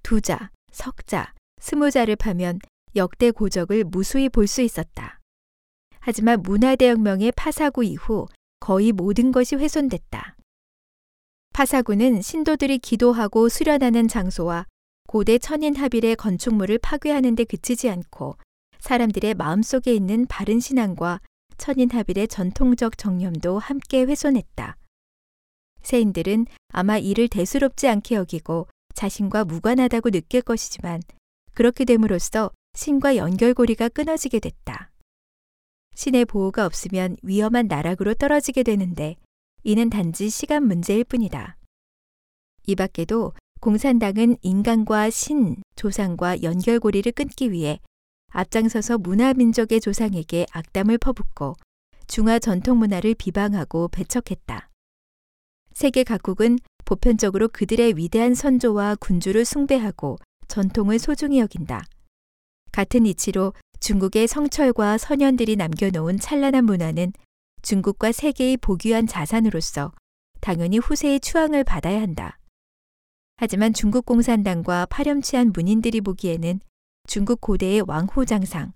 두 0.04 0.20
자, 0.20 0.52
석 0.70 1.04
자, 1.04 1.34
스무 1.60 1.90
자를 1.90 2.14
파면 2.14 2.60
역대 2.94 3.32
고적을 3.32 3.82
무수히 3.82 4.28
볼 4.28 4.46
수 4.46 4.62
있었다. 4.62 5.18
하지만 5.98 6.42
문화대혁명의 6.42 7.32
파사구 7.32 7.82
이후 7.82 8.26
거의 8.60 8.92
모든 8.92 9.32
것이 9.32 9.56
훼손됐다. 9.56 10.36
파사구는 11.54 12.22
신도들이 12.22 12.78
기도하고 12.78 13.48
수련하는 13.48 14.06
장소와 14.06 14.66
고대 15.10 15.38
천인 15.38 15.74
합일의 15.74 16.14
건축물을 16.14 16.78
파괴하는 16.78 17.34
데 17.34 17.42
그치지 17.42 17.90
않고 17.90 18.36
사람들의 18.78 19.34
마음속에 19.34 19.92
있는 19.92 20.24
바른 20.26 20.60
신앙과 20.60 21.20
천인 21.58 21.90
합일의 21.90 22.28
전통적 22.28 22.96
정념도 22.96 23.58
함께 23.58 24.04
훼손했다. 24.04 24.76
세인들은 25.82 26.46
아마 26.68 26.96
이를 26.96 27.26
대수롭지 27.26 27.88
않게 27.88 28.14
여기고 28.14 28.68
자신과 28.94 29.46
무관하다고 29.46 30.12
느낄 30.12 30.42
것이지만 30.42 31.02
그렇게 31.54 31.84
됨으로써 31.84 32.52
신과 32.74 33.16
연결고리가 33.16 33.88
끊어지게 33.88 34.38
됐다. 34.38 34.92
신의 35.96 36.24
보호가 36.24 36.66
없으면 36.66 37.16
위험한 37.24 37.66
나락으로 37.66 38.14
떨어지게 38.14 38.62
되는데 38.62 39.16
이는 39.64 39.90
단지 39.90 40.30
시간 40.30 40.68
문제일 40.68 41.02
뿐이다. 41.02 41.56
이 42.68 42.76
밖에도 42.76 43.32
공산당은 43.60 44.38
인간과 44.40 45.10
신, 45.10 45.56
조상과 45.76 46.42
연결고리를 46.42 47.12
끊기 47.12 47.52
위해 47.52 47.78
앞장서서 48.32 48.98
문화민족의 48.98 49.80
조상에게 49.80 50.46
악담을 50.50 50.96
퍼붓고 50.98 51.56
중화 52.06 52.38
전통 52.38 52.78
문화를 52.78 53.14
비방하고 53.14 53.88
배척했다. 53.88 54.68
세계 55.74 56.04
각국은 56.04 56.58
보편적으로 56.84 57.48
그들의 57.48 57.96
위대한 57.96 58.34
선조와 58.34 58.96
군주를 58.96 59.44
숭배하고 59.44 60.16
전통을 60.48 60.98
소중히 60.98 61.38
여긴다. 61.38 61.84
같은 62.72 63.06
이치로 63.06 63.52
중국의 63.78 64.26
성철과 64.26 64.98
선현들이 64.98 65.56
남겨놓은 65.56 66.18
찬란한 66.18 66.64
문화는 66.64 67.12
중국과 67.62 68.12
세계의 68.12 68.56
보귀한 68.56 69.06
자산으로서 69.06 69.92
당연히 70.40 70.78
후세의 70.78 71.20
추앙을 71.20 71.62
받아야 71.62 72.00
한다. 72.00 72.39
하지만 73.40 73.72
중국 73.72 74.04
공산당과 74.04 74.84
파렴치한 74.90 75.52
문인들이 75.54 76.02
보기에는 76.02 76.60
중국 77.06 77.40
고대의 77.40 77.84
왕호장상, 77.88 78.74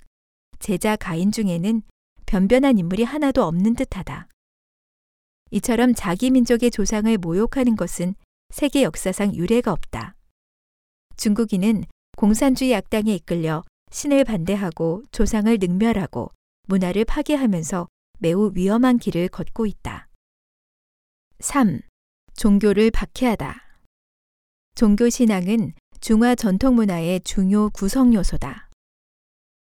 제자 0.59 0.97
가인 0.97 1.31
중에는 1.31 1.83
변변한 2.25 2.79
인물이 2.79 3.03
하나도 3.03 3.45
없는 3.45 3.75
듯하다. 3.75 4.27
이처럼 5.51 5.93
자기 5.93 6.31
민족의 6.31 6.71
조상을 6.71 7.15
모욕하는 7.19 7.77
것은 7.77 8.15
세계 8.49 8.85
역사상 8.85 9.35
유례가 9.35 9.71
없다. 9.71 10.17
중국인은 11.19 11.85
공산주의 12.17 12.75
악당에 12.75 13.17
이끌려 13.17 13.65
신을 13.91 14.25
반대하고 14.25 15.03
조상을 15.13 15.55
능멸하고 15.61 16.31
문화를 16.69 17.05
파괴하면서 17.05 17.87
매우 18.19 18.51
위험한 18.55 18.97
길을 18.97 19.29
걷고 19.29 19.67
있다. 19.67 20.09
3. 21.41 21.81
종교를 22.35 22.91
박해하다. 22.91 23.64
종교신앙은 24.75 25.73
중화 26.01 26.35
전통문화의 26.35 27.21
중요 27.21 27.71
구성 27.71 28.13
요소다. 28.13 28.71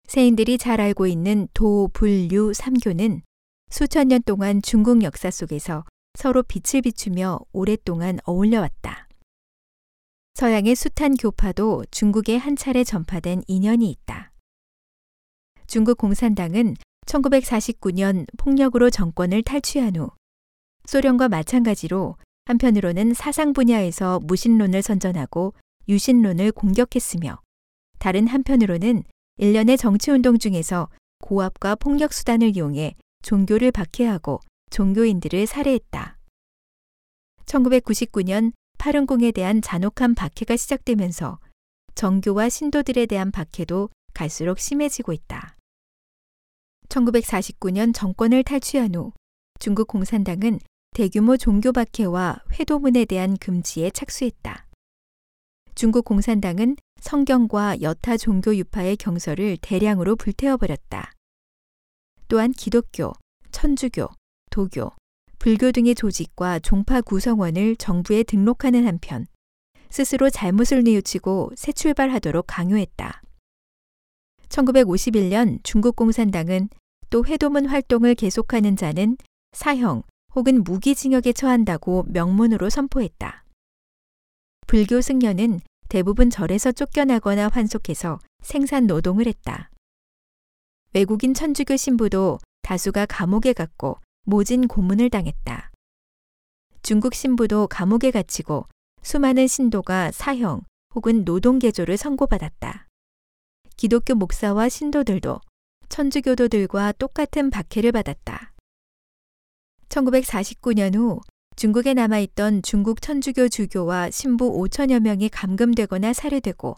세인들이 0.08 0.56
잘 0.56 0.80
알고 0.80 1.06
있는 1.06 1.48
도, 1.52 1.90
불, 1.92 2.32
유, 2.32 2.54
삼교는 2.54 3.20
수천 3.68 4.08
년 4.08 4.22
동안 4.22 4.62
중국 4.62 5.02
역사 5.02 5.30
속에서 5.30 5.84
서로 6.14 6.42
빛을 6.42 6.80
비추며 6.80 7.40
오랫동안 7.52 8.18
어울려 8.24 8.60
왔다. 8.60 9.06
서양의 10.32 10.74
숱한 10.74 11.16
교파도 11.16 11.84
중국에 11.90 12.38
한 12.38 12.56
차례 12.56 12.82
전파된 12.82 13.42
인연이 13.48 13.90
있다. 13.90 14.32
중국 15.66 15.98
공산당은 15.98 16.74
1949년 17.06 18.26
폭력으로 18.38 18.88
정권을 18.88 19.42
탈취한 19.42 19.96
후 19.96 20.10
소련과 20.86 21.28
마찬가지로 21.28 22.16
한편으로는 22.46 23.12
사상 23.12 23.52
분야에서 23.52 24.20
무신론을 24.20 24.80
선전하고 24.80 25.52
유신론을 25.88 26.52
공격했으며 26.52 27.40
다른 27.98 28.28
한편으로는 28.28 29.02
일련의 29.38 29.76
정치운동 29.76 30.38
중에서 30.38 30.88
고압과 31.20 31.74
폭력 31.74 32.12
수단을 32.12 32.56
이용해 32.56 32.94
종교를 33.22 33.72
박해하고 33.72 34.40
종교인들을 34.70 35.46
살해했다. 35.46 36.18
1999년 37.46 38.52
파룬궁에 38.78 39.32
대한 39.32 39.60
잔혹한 39.60 40.14
박해가 40.14 40.56
시작되면서 40.56 41.38
정교와 41.96 42.48
신도들에 42.48 43.06
대한 43.06 43.32
박해도 43.32 43.90
갈수록 44.14 44.60
심해지고 44.60 45.12
있다. 45.12 45.56
1949년 46.88 47.92
정권을 47.92 48.44
탈취한 48.44 48.94
후 48.94 49.12
중국 49.58 49.88
공산당은 49.88 50.60
대규모 50.96 51.36
종교 51.36 51.72
박해와 51.72 52.40
회도문에 52.58 53.04
대한 53.04 53.36
금지에 53.36 53.90
착수했다. 53.90 54.66
중국 55.74 56.06
공산당은 56.06 56.76
성경과 57.02 57.82
여타 57.82 58.16
종교 58.16 58.56
유파의 58.56 58.96
경서를 58.96 59.58
대량으로 59.60 60.16
불태워버렸다. 60.16 61.12
또한 62.28 62.50
기독교, 62.52 63.12
천주교, 63.50 64.08
도교, 64.50 64.90
불교 65.38 65.70
등의 65.70 65.96
조직과 65.96 66.60
종파 66.60 67.02
구성원을 67.02 67.76
정부에 67.76 68.22
등록하는 68.22 68.86
한편 68.86 69.26
스스로 69.90 70.30
잘못을 70.30 70.82
뉘우치고 70.82 71.50
새 71.56 71.72
출발하도록 71.72 72.46
강요했다. 72.46 73.20
1951년 74.48 75.58
중국 75.62 75.94
공산당은 75.94 76.70
또 77.10 77.26
회도문 77.26 77.66
활동을 77.66 78.14
계속하는 78.14 78.76
자는 78.76 79.18
사형 79.52 80.02
혹은 80.36 80.62
무기징역에 80.62 81.32
처한다고 81.32 82.04
명문으로 82.08 82.68
선포했다. 82.68 83.44
불교 84.66 85.00
승려는 85.00 85.60
대부분 85.88 86.28
절에서 86.28 86.72
쫓겨나거나 86.72 87.48
환속해서 87.48 88.20
생산 88.42 88.86
노동을 88.86 89.26
했다. 89.26 89.70
외국인 90.92 91.32
천주교 91.32 91.76
신부도 91.76 92.38
다수가 92.62 93.06
감옥에 93.06 93.54
갔고 93.54 93.98
모진 94.24 94.68
고문을 94.68 95.08
당했다. 95.08 95.70
중국 96.82 97.14
신부도 97.14 97.68
감옥에 97.68 98.10
갇히고 98.10 98.66
수많은 99.02 99.46
신도가 99.46 100.10
사형 100.10 100.62
혹은 100.94 101.24
노동개조를 101.24 101.96
선고받았다. 101.96 102.88
기독교 103.76 104.14
목사와 104.14 104.68
신도들도 104.68 105.40
천주교도들과 105.88 106.92
똑같은 106.92 107.50
박해를 107.50 107.92
받았다. 107.92 108.52
1949년 109.88 110.94
후 110.94 111.20
중국에 111.56 111.94
남아있던 111.94 112.62
중국 112.62 113.00
천주교 113.00 113.48
주교와 113.48 114.10
신부 114.10 114.52
5천여 114.52 115.00
명이 115.00 115.30
감금되거나 115.30 116.12
살해되고 116.12 116.76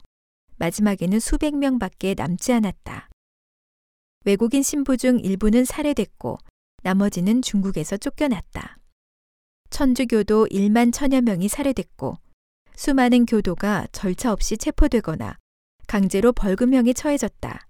마지막에는 0.56 1.18
수백 1.18 1.56
명 1.56 1.78
밖에 1.78 2.14
남지 2.14 2.52
않았다. 2.52 3.08
외국인 4.24 4.62
신부 4.62 4.96
중 4.96 5.18
일부는 5.18 5.64
살해됐고 5.64 6.38
나머지는 6.82 7.42
중국에서 7.42 7.96
쫓겨났다. 7.96 8.78
천주교도 9.70 10.46
1만 10.46 10.92
천여 10.92 11.22
명이 11.22 11.48
살해됐고 11.48 12.16
수많은 12.74 13.26
교도가 13.26 13.88
절차 13.90 14.32
없이 14.32 14.56
체포되거나 14.56 15.36
강제로 15.86 16.32
벌금형에 16.32 16.92
처해졌다. 16.92 17.66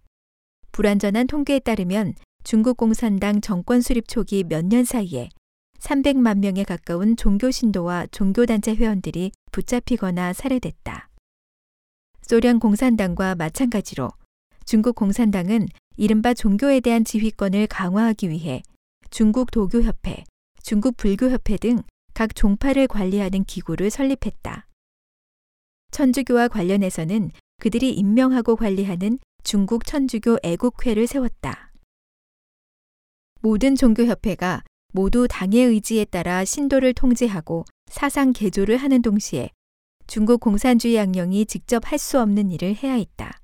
불완전한 0.73 1.27
통계에 1.27 1.59
따르면 1.61 2.15
중국 2.45 2.77
공산당 2.77 3.41
정권 3.41 3.81
수립 3.81 4.09
초기 4.09 4.45
몇 4.45 4.65
년 4.65 4.85
사이에 4.85 5.29
300만 5.81 6.39
명에 6.39 6.65
가까운 6.65 7.17
종교 7.17 7.51
신도와 7.51 8.07
종교단체 8.11 8.75
회원들이 8.75 9.33
붙잡히거나 9.53 10.33
살해됐다. 10.33 11.09
소련 12.23 12.59
공산당과 12.59 13.35
마찬가지로 13.37 14.11
중국 14.65 14.97
공산당은 14.97 15.69
이른바 15.97 16.35
종교에 16.35 16.81
대한 16.81 17.05
지휘권을 17.05 17.67
강화하기 17.69 18.29
위해 18.29 18.63
중국 19.11 19.51
도교협회, 19.51 20.25
중국 20.63 20.97
불교협회 20.97 21.57
등 21.59 21.83
각 22.19 22.35
종파를 22.35 22.89
관리하는 22.89 23.45
기구를 23.45 23.91
설립했다. 23.91 24.67
천주교와 25.93 26.49
관련해서는 26.49 27.31
그들이 27.61 27.93
임명하고 27.93 28.57
관리하는 28.57 29.21
중국 29.45 29.87
천주교 29.87 30.39
애국회를 30.43 31.07
세웠다. 31.07 31.68
모든 33.41 33.77
종교협회가 33.77 34.65
모두 34.93 35.29
당의 35.29 35.65
의지에 35.65 36.05
따라 36.07 36.45
신도를 36.45 36.95
통제하고 36.95 37.65
사상 37.87 38.33
개조를 38.33 38.77
하는 38.79 39.01
동시에 39.03 39.51
중국 40.07 40.41
공산주의 40.41 40.97
양령이 40.97 41.47
직접 41.47 41.83
할 41.91 41.99
수 41.99 42.21
없는 42.21 42.51
일을 42.51 42.75
해야 42.77 42.95
했다. 42.95 43.41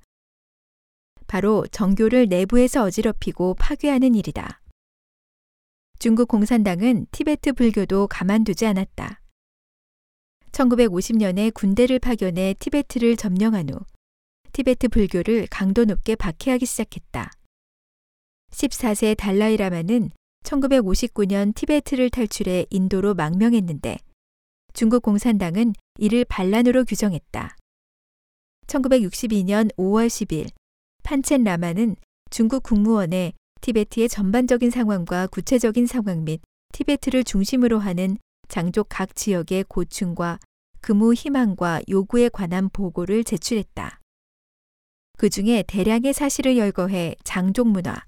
바로 1.26 1.66
정교를 1.70 2.26
내부에서 2.26 2.82
어지럽히고 2.82 3.54
파괴하는 3.54 4.14
일이다. 4.14 4.60
중국 5.98 6.28
공산당은 6.28 7.06
티베트 7.12 7.52
불교도 7.52 8.08
가만두지 8.08 8.66
않았다. 8.66 9.20
1950년에 10.52 11.52
군대를 11.54 11.98
파견해 11.98 12.54
티베트를 12.58 13.16
점령한 13.16 13.70
후 13.70 13.80
티베트 14.52 14.88
불교를 14.88 15.46
강도 15.50 15.84
높게 15.84 16.14
박해하기 16.14 16.66
시작했다. 16.66 17.30
14세 18.54 19.16
달라이라마는 19.16 20.10
1959년 20.44 21.54
티베트를 21.54 22.10
탈출해 22.10 22.66
인도로 22.70 23.14
망명했는데 23.14 23.98
중국 24.72 25.02
공산당은 25.02 25.72
이를 25.98 26.24
반란으로 26.24 26.84
규정했다. 26.84 27.56
1962년 28.66 29.74
5월 29.76 30.06
10일 30.06 30.48
판첸 31.02 31.44
라마는 31.44 31.96
중국 32.30 32.62
국무원에 32.62 33.32
티베트의 33.60 34.08
전반적인 34.08 34.70
상황과 34.70 35.26
구체적인 35.28 35.86
상황 35.86 36.24
및 36.24 36.40
티베트를 36.72 37.24
중심으로 37.24 37.78
하는 37.78 38.18
장족 38.48 38.86
각 38.88 39.16
지역의 39.16 39.64
고충과 39.68 40.38
근무 40.80 41.14
희망과 41.14 41.82
요구에 41.88 42.28
관한 42.28 42.68
보고를 42.68 43.24
제출했다. 43.24 44.00
그 45.16 45.30
중에 45.30 45.64
대량의 45.66 46.12
사실을 46.12 46.56
열거해 46.58 47.14
장족 47.24 47.68
문화, 47.68 48.02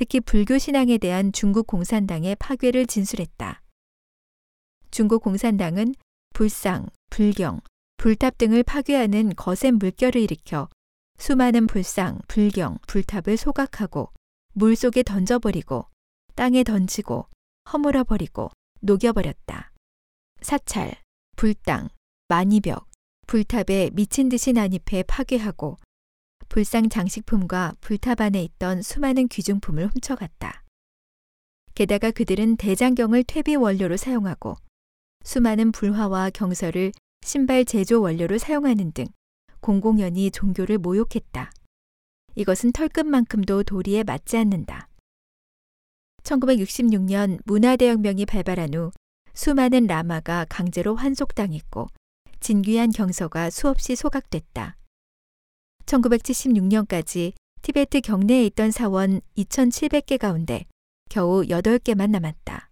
특히 0.00 0.18
불교 0.18 0.56
신앙에 0.56 0.96
대한 0.96 1.30
중국 1.30 1.66
공산당의 1.66 2.36
파괴를 2.36 2.86
진술했다. 2.86 3.60
중국 4.90 5.22
공산당은 5.22 5.94
불상, 6.32 6.88
불경, 7.10 7.60
불탑 7.98 8.38
등을 8.38 8.62
파괴하는 8.62 9.34
거센 9.36 9.74
물결을 9.74 10.22
일으켜 10.22 10.70
수많은 11.18 11.66
불상, 11.66 12.18
불경, 12.28 12.78
불탑을 12.86 13.36
소각하고 13.36 14.10
물 14.54 14.74
속에 14.74 15.02
던져버리고 15.02 15.84
땅에 16.34 16.64
던지고 16.64 17.26
허물어버리고 17.70 18.48
녹여버렸다. 18.80 19.70
사찰, 20.40 20.94
불당, 21.36 21.90
만이벽, 22.28 22.88
불탑에 23.26 23.90
미친 23.92 24.30
듯이 24.30 24.54
난입해 24.54 25.02
파괴하고 25.06 25.76
불상 26.50 26.88
장식품과 26.88 27.76
불탑 27.80 28.20
안에 28.20 28.42
있던 28.42 28.82
수많은 28.82 29.28
귀중품을 29.28 29.86
훔쳐갔다. 29.86 30.64
게다가 31.76 32.10
그들은 32.10 32.56
대장경을 32.56 33.22
퇴비 33.22 33.54
원료로 33.54 33.96
사용하고 33.96 34.56
수많은 35.22 35.70
불화와 35.70 36.30
경서를 36.30 36.90
신발 37.22 37.64
제조 37.64 38.02
원료로 38.02 38.38
사용하는 38.38 38.90
등 38.90 39.06
공공연히 39.60 40.32
종교를 40.32 40.78
모욕했다. 40.78 41.52
이것은 42.34 42.72
털끝만큼도 42.72 43.62
도리에 43.62 44.02
맞지 44.02 44.36
않는다. 44.36 44.88
1966년 46.24 47.38
문화대혁명이 47.44 48.26
발발한 48.26 48.74
후 48.74 48.90
수많은 49.34 49.86
라마가 49.86 50.46
강제로 50.48 50.96
환속당했고 50.96 51.86
진귀한 52.40 52.90
경서가 52.90 53.50
수없이 53.50 53.94
소각됐다. 53.94 54.79
1976년까지 55.86 57.32
티베트 57.62 58.00
경내에 58.00 58.46
있던 58.46 58.70
사원 58.70 59.20
2,700개 59.36 60.18
가운데 60.18 60.66
겨우 61.08 61.42
8개만 61.42 62.10
남았다. 62.10 62.70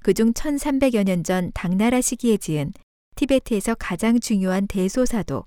그중 0.00 0.32
1300여 0.32 1.04
년 1.04 1.24
전 1.24 1.50
당나라 1.54 2.00
시기에 2.00 2.36
지은 2.36 2.72
티베트에서 3.16 3.74
가장 3.74 4.20
중요한 4.20 4.66
대소사도 4.68 5.44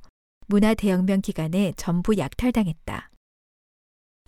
문화 0.47 0.73
대혁명 0.73 1.21
기간에 1.21 1.73
전부 1.77 2.17
약탈당했다. 2.17 3.09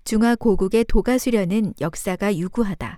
중화 0.06 0.36
고국의 0.36 0.86
도가 0.86 1.18
수련은 1.18 1.74
역사가 1.82 2.38
유구하다. 2.38 2.98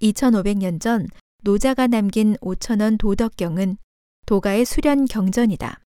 2500년 0.00 0.80
전 0.80 1.06
노자가 1.42 1.88
남긴 1.88 2.36
5천원 2.36 2.98
도덕경은 2.98 3.76
도가의 4.26 4.64
수련 4.64 5.04
경전이다. 5.06 5.83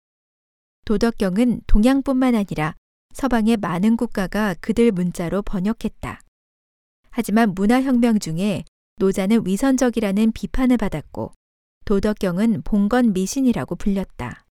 도덕경은 0.85 1.62
동양뿐만 1.66 2.35
아니라 2.35 2.75
서방의 3.14 3.57
많은 3.57 3.97
국가가 3.97 4.55
그들 4.61 4.92
문자로 4.92 5.42
번역했다. 5.42 6.20
하지만 7.11 7.55
문화혁명 7.55 8.18
중에 8.18 8.64
노자는 8.97 9.47
위선적이라는 9.47 10.33
비판을 10.33 10.77
받았고 10.77 11.33
도덕경은 11.85 12.62
봉건 12.62 13.12
미신이라고 13.12 13.77
불렸다. 13.77 14.44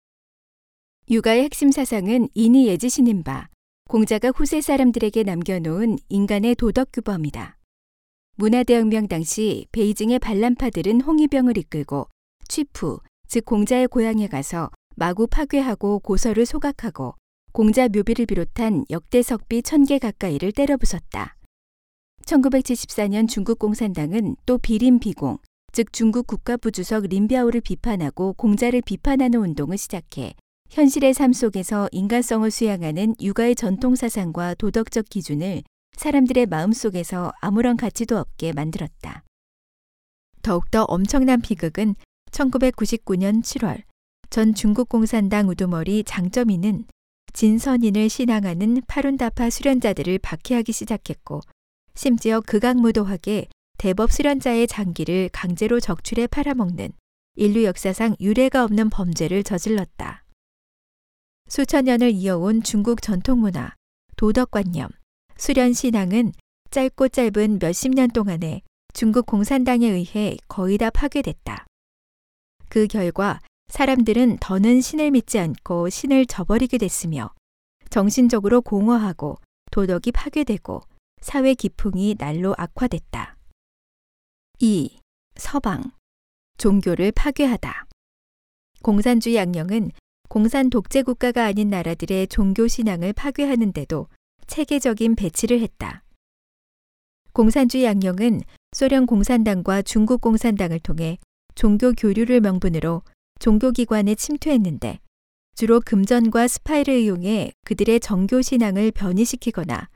육아의 1.11 1.45
핵심 1.45 1.71
사상은 1.71 2.29
이니 2.35 2.67
예지신인 2.69 3.25
바 3.25 3.49
공자가 3.89 4.31
후세 4.31 4.61
사람들에게 4.61 5.25
남겨놓은 5.25 5.99
인간의 6.09 6.55
도덕 6.55 6.93
규범이다. 6.93 7.59
문화대혁명 8.37 9.09
당시 9.09 9.67
베이징의 9.73 10.19
반란파들은 10.21 11.03
홍위병을 11.03 11.59
이끌고 11.59 12.09
취푸, 12.49 13.01
즉 13.29 13.45
공자의 13.45 13.89
고향에 13.89 14.29
가서 14.29 14.71
마구 14.95 15.27
파괴하고 15.27 16.01
고서를 16.01 16.47
소각하고 16.47 17.15
공자 17.53 17.89
묘비를 17.89 18.27
비롯한 18.27 18.85
역대 18.91 19.23
석비 19.23 19.63
천 19.63 19.85
개 19.85 19.99
가까이를 19.99 20.53
때려 20.53 20.77
부쉈다. 20.77 21.37
1974년 22.25 23.29
중국 23.29 23.59
공산당은 23.59 24.37
또 24.47 24.59
비림 24.59 25.01
비공, 25.01 25.39
즉 25.73 25.93
중국 25.93 26.27
국가부주석 26.27 27.05
린비아오를 27.05 27.61
비판하고 27.61 28.35
공자를 28.35 28.81
비판하는 28.83 29.41
운동을 29.41 29.77
시작해 29.77 30.35
현실의 30.71 31.13
삶 31.15 31.33
속에서 31.33 31.89
인간성을 31.93 32.51
수양하는 32.51 33.17
육아의 33.21 33.55
전통 33.57 33.95
사상과 33.95 34.55
도덕적 34.55 35.09
기준을 35.11 35.63
사람들의 35.97 36.47
마음 36.47 36.73
속에서 36.73 37.33
아무런 37.41 37.77
가치도 37.77 38.17
없게 38.17 38.53
만들었다. 38.53 39.25
더욱더 40.43 40.85
엄청난 40.85 41.41
비극은 41.41 41.95
1999년 42.31 43.43
7월 43.43 43.83
전 44.33 44.55
중국 44.55 44.89
공산당 44.89 45.51
우두머리 45.51 46.05
장점이는 46.05 46.87
진선인을 47.35 48.09
신앙하는 48.09 48.81
파룬다파 48.89 49.51
수련자들을 49.51 50.21
박해하기 50.21 50.73
시작했고 50.73 51.43
심지어 51.95 52.41
극악무도하게 52.41 53.49
대법 53.77 54.11
수련자의 54.11 54.69
장기를 54.69 55.29
강제로 55.35 55.81
적출해 55.81 56.29
팔아먹는 56.29 56.93
인류 57.35 57.65
역사상 57.65 58.17
유례가 58.21 58.65
없는 58.65 58.89
범죄를 58.89 59.43
저질렀다. 59.43 60.25
수천 61.49 61.85
년을 61.85 62.13
이어온 62.13 62.63
중국 62.63 63.03
전통 63.03 63.41
문화, 63.41 63.75
도덕관념, 64.17 64.89
수련 65.37 65.75
신앙은 65.75 66.33
짧고 66.71 67.11
짧은 67.11 67.59
몇십 67.61 67.95
년 67.95 68.09
동안에 68.09 68.63
중국 68.95 69.27
공산당에 69.27 69.87
의해 69.89 70.39
거의 70.49 70.79
다 70.79 70.89
파괴됐다. 70.89 71.67
그 72.71 72.87
결과 72.87 73.39
사람들은 73.73 74.37
더는 74.39 74.83
신을 74.83 75.13
믿지 75.13 75.39
않고 75.39 75.89
신을 75.89 76.27
저버리게 76.27 76.77
됐으며 76.77 77.33
정신적으로 77.89 78.61
공허하고 78.61 79.39
도덕이 79.71 80.13
파괴되고 80.13 80.83
사회 81.23 81.55
기풍이 81.55 82.17
날로 82.19 82.55
악화됐다. 82.59 83.39
2. 84.59 84.99
서방 85.37 85.91
종교를 86.59 87.13
파괴하다. 87.13 87.87
공산주의 88.83 89.37
양령은 89.37 89.91
공산 90.29 90.69
독재 90.69 91.03
국가가 91.03 91.47
아닌 91.47 91.71
나라들의 91.71 92.27
종교 92.27 92.69
신앙을 92.69 93.15
파괴하는데도 93.15 94.07
체계적인 94.49 95.17
배치를 95.17 95.63
했다. 95.63 96.05
공산주의 97.33 97.85
양령은 97.85 98.43
소련 98.73 99.07
공산당과 99.07 99.81
중국 99.81 100.21
공산당을 100.21 100.81
통해 100.81 101.17
종교 101.55 101.93
교류를 101.93 102.41
명분으로 102.43 103.03
종교기관에 103.41 104.15
침투했는데 104.15 105.01
주로 105.55 105.81
금전과 105.81 106.49
스파이를 106.49 107.01
이용해 107.01 107.53
그들의 107.65 108.01
정교 108.01 108.43
신앙을 108.43 108.91
변이시키거나 108.93 109.89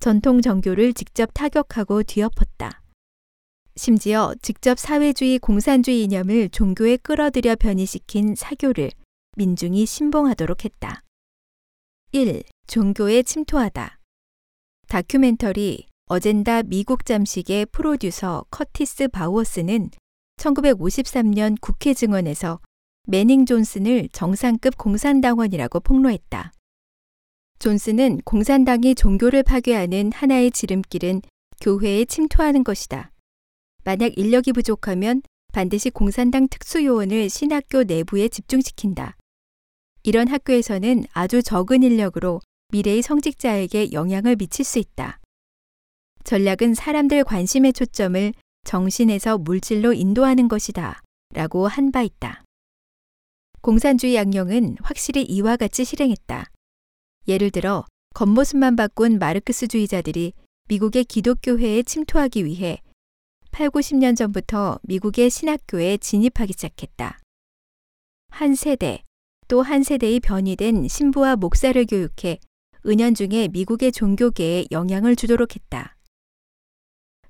전통 0.00 0.40
정교를 0.40 0.92
직접 0.92 1.30
타격하고 1.34 2.02
뒤엎었다. 2.02 2.82
심지어 3.76 4.34
직접 4.40 4.78
사회주의 4.78 5.38
공산주의 5.38 6.04
이념을 6.04 6.50
종교에 6.50 6.96
끌어들여 6.98 7.56
변이시킨 7.56 8.34
사교를 8.36 8.90
민중이 9.36 9.84
신봉하도록 9.84 10.64
했다. 10.64 11.02
1. 12.12 12.44
종교에 12.68 13.24
침투하다. 13.24 13.98
다큐멘터리 14.86 15.86
어젠다 16.06 16.62
미국 16.62 17.04
잠식의 17.04 17.66
프로듀서 17.72 18.44
커티스 18.50 19.08
바우어스는 19.08 19.90
1953년 20.36 21.56
국회 21.60 21.94
증언에서 21.94 22.60
매닝 23.06 23.46
존슨을 23.46 24.08
정상급 24.12 24.76
공산당원이라고 24.78 25.80
폭로했다. 25.80 26.52
존슨은 27.58 28.20
공산당이 28.24 28.94
종교를 28.94 29.42
파괴하는 29.42 30.12
하나의 30.12 30.50
지름길은 30.50 31.22
교회에 31.60 32.04
침투하는 32.04 32.64
것이다. 32.64 33.10
만약 33.84 34.18
인력이 34.18 34.52
부족하면 34.52 35.22
반드시 35.52 35.90
공산당 35.90 36.48
특수요원을 36.48 37.30
신학교 37.30 37.84
내부에 37.84 38.28
집중시킨다. 38.28 39.16
이런 40.02 40.28
학교에서는 40.28 41.04
아주 41.12 41.42
적은 41.42 41.82
인력으로 41.82 42.40
미래의 42.72 43.02
성직자에게 43.02 43.92
영향을 43.92 44.36
미칠 44.36 44.64
수 44.64 44.78
있다. 44.78 45.20
전략은 46.24 46.74
사람들 46.74 47.24
관심의 47.24 47.72
초점을 47.72 48.32
정신에서 48.64 49.38
물질로 49.38 49.92
인도하는 49.92 50.48
것이다. 50.48 51.00
라고 51.34 51.66
한 51.68 51.90
바 51.90 52.02
있다. 52.02 52.42
공산주의 53.60 54.14
양령은 54.14 54.76
확실히 54.82 55.22
이와 55.22 55.56
같이 55.56 55.84
실행했다. 55.84 56.50
예를 57.28 57.50
들어 57.50 57.84
겉모습만 58.14 58.76
바꾼 58.76 59.18
마르크스주의자들이 59.18 60.32
미국의 60.68 61.04
기독교회에 61.04 61.82
침투하기 61.82 62.44
위해 62.44 62.80
8, 63.50 63.70
90년 63.70 64.16
전부터 64.16 64.80
미국의 64.82 65.30
신학교에 65.30 65.96
진입하기 65.98 66.52
시작했다. 66.52 67.18
한 68.30 68.54
세대, 68.54 69.02
또 69.48 69.62
한 69.62 69.82
세대의 69.82 70.20
변이된 70.20 70.88
신부와 70.88 71.36
목사를 71.36 71.84
교육해 71.86 72.38
은연중에 72.86 73.48
미국의 73.48 73.92
종교계에 73.92 74.66
영향을 74.72 75.16
주도록 75.16 75.54
했다. 75.54 75.93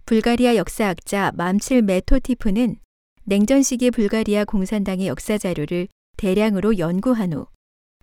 불가리아 0.07 0.57
역사학자 0.57 1.33
맘칠 1.35 1.81
메토티프는 1.81 2.77
냉전 3.25 3.63
시기 3.63 3.91
불가리아 3.91 4.45
공산당의 4.45 5.07
역사 5.07 5.39
자료를 5.39 5.89
대량으로 6.19 6.77
연구한 6.77 7.33
후 7.33 7.47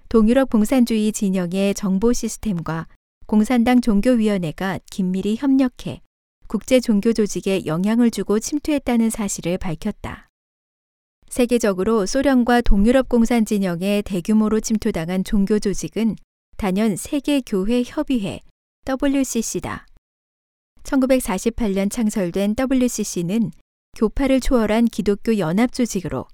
동유럽 0.09 0.49
공산주의 0.49 1.11
진영의 1.11 1.75
정보 1.75 2.11
시스템과 2.11 2.87
공산당 3.27 3.81
종교위원회가 3.81 4.79
긴밀히 4.89 5.35
협력해 5.35 6.01
국제 6.47 6.79
종교 6.79 7.13
조직에 7.13 7.67
영향을 7.67 8.09
주고 8.09 8.39
침투했다는 8.39 9.11
사실을 9.11 9.59
밝혔다. 9.59 10.27
세계적으로 11.29 12.07
소련과 12.07 12.61
동유럽 12.61 13.09
공산 13.09 13.45
진영에 13.45 14.01
대규모로 14.01 14.59
침투당한 14.59 15.23
종교 15.23 15.59
조직은 15.59 16.15
단연 16.57 16.95
세계 16.95 17.41
교회 17.41 17.83
협의회 17.85 18.39
WCC다. 18.87 19.85
1948년 20.83 21.91
창설된 21.91 22.55
WCC는 22.57 23.51
교파를 23.95 24.39
초월한 24.39 24.85
기독교 24.85 25.37
연합 25.37 25.73
조직으로 25.73 26.27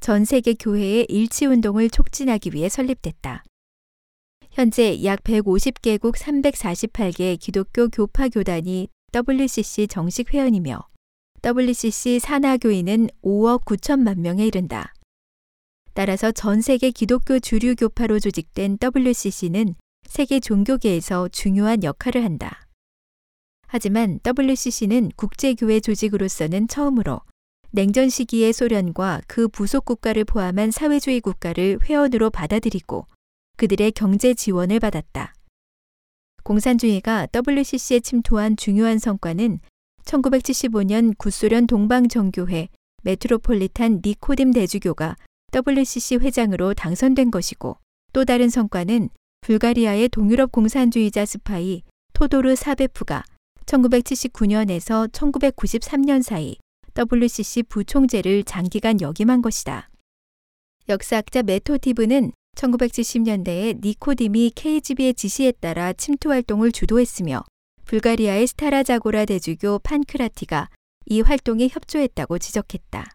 전 0.00 0.24
세계 0.24 0.54
교회의 0.54 1.06
일치 1.08 1.46
운동을 1.46 1.90
촉진하기 1.90 2.50
위해 2.54 2.68
설립됐다. 2.68 3.44
현재 4.50 5.04
약 5.04 5.22
150개국 5.24 6.14
348개 6.14 7.38
기독교 7.38 7.88
교파 7.88 8.28
교단이 8.28 8.88
WCC 9.12 9.88
정식 9.88 10.32
회원이며 10.32 10.80
WCC 11.42 12.18
산하교인은 12.18 13.08
5억 13.22 13.64
9천만 13.64 14.18
명에 14.18 14.46
이른다. 14.46 14.92
따라서 15.94 16.30
전 16.30 16.60
세계 16.60 16.90
기독교 16.90 17.38
주류 17.38 17.74
교파로 17.74 18.20
조직된 18.20 18.78
WCC는 18.80 19.74
세계 20.06 20.40
종교계에서 20.40 21.28
중요한 21.28 21.82
역할을 21.82 22.24
한다. 22.24 22.67
하지만 23.68 24.18
WCC는 24.26 25.12
국제교회 25.14 25.80
조직으로서는 25.80 26.68
처음으로 26.68 27.20
냉전 27.70 28.08
시기의 28.08 28.54
소련과 28.54 29.20
그 29.26 29.46
부속 29.46 29.84
국가를 29.84 30.24
포함한 30.24 30.70
사회주의 30.70 31.20
국가를 31.20 31.78
회원으로 31.84 32.30
받아들이고 32.30 33.06
그들의 33.58 33.92
경제 33.92 34.32
지원을 34.32 34.80
받았다. 34.80 35.34
공산주의가 36.44 37.28
WCC에 37.34 38.00
침투한 38.00 38.56
중요한 38.56 38.98
성과는 38.98 39.60
1975년 40.04 41.12
구소련 41.18 41.66
동방정교회 41.66 42.68
메트로폴리탄 43.02 44.00
니코딤 44.02 44.52
대주교가 44.54 45.16
WCC 45.52 46.16
회장으로 46.16 46.72
당선된 46.72 47.30
것이고 47.30 47.76
또 48.14 48.24
다른 48.24 48.48
성과는 48.48 49.10
불가리아의 49.42 50.08
동유럽 50.08 50.52
공산주의자 50.52 51.26
스파이 51.26 51.82
토도르 52.14 52.56
사베프가 52.56 53.24
1979년에서 53.68 55.10
1993년 55.12 56.22
사이 56.22 56.56
WCC 56.94 57.64
부총재를 57.64 58.42
장기간 58.44 59.00
역임한 59.00 59.42
것이다. 59.42 59.90
역사학자 60.88 61.42
메토티브는 61.42 62.32
1970년대에 62.56 63.80
니코딤이 63.82 64.52
KGB의 64.54 65.14
지시에 65.14 65.52
따라 65.52 65.92
침투 65.92 66.30
활동을 66.30 66.72
주도했으며 66.72 67.44
불가리아의 67.84 68.46
스타라자고라 68.46 69.26
대주교 69.26 69.80
판크라티가 69.80 70.70
이 71.06 71.20
활동에 71.20 71.68
협조했다고 71.70 72.38
지적했다. 72.38 73.14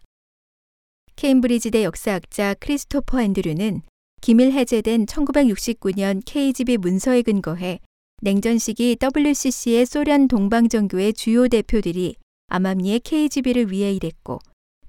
케임브리지대 1.16 1.84
역사학자 1.84 2.54
크리스토퍼 2.54 3.20
앤드류는 3.22 3.82
기밀 4.20 4.52
해제된 4.52 5.06
1969년 5.06 6.22
KGB 6.24 6.78
문서에 6.78 7.22
근거해 7.22 7.80
냉전 8.24 8.56
시기 8.56 8.96
WCC의 8.98 9.84
소련 9.84 10.28
동방정교의 10.28 11.12
주요 11.12 11.46
대표들이 11.46 12.16
암암리의 12.46 13.00
KGB를 13.00 13.70
위해 13.70 13.92
일했고 13.92 14.38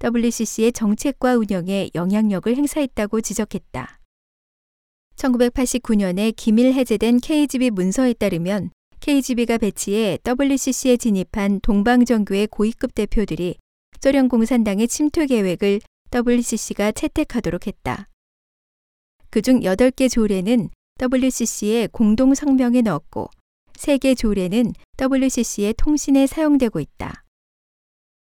WCC의 0.02 0.72
정책과 0.72 1.36
운영에 1.36 1.90
영향력을 1.94 2.56
행사했다고 2.56 3.20
지적했다. 3.20 4.00
1989년에 5.16 6.32
기밀 6.34 6.72
해제된 6.72 7.20
KGB 7.20 7.72
문서에 7.72 8.14
따르면 8.14 8.70
KGB가 9.00 9.58
배치해 9.58 10.16
WCC에 10.24 10.96
진입한 10.96 11.60
동방정교의 11.60 12.46
고위급 12.46 12.94
대표들이 12.94 13.56
소련 14.00 14.30
공산당의 14.30 14.88
침투 14.88 15.26
계획을 15.26 15.82
WCC가 16.10 16.92
채택하도록 16.92 17.66
했다. 17.66 18.08
그중 19.28 19.60
8개 19.60 20.10
조례는 20.10 20.70
WCC의 20.98 21.88
공동 21.88 22.34
성명에 22.34 22.80
넣었고 22.80 23.28
3개 23.74 24.16
조례는 24.16 24.72
WCC의 24.98 25.74
통신에 25.74 26.26
사용되고 26.26 26.80
있다. 26.80 27.22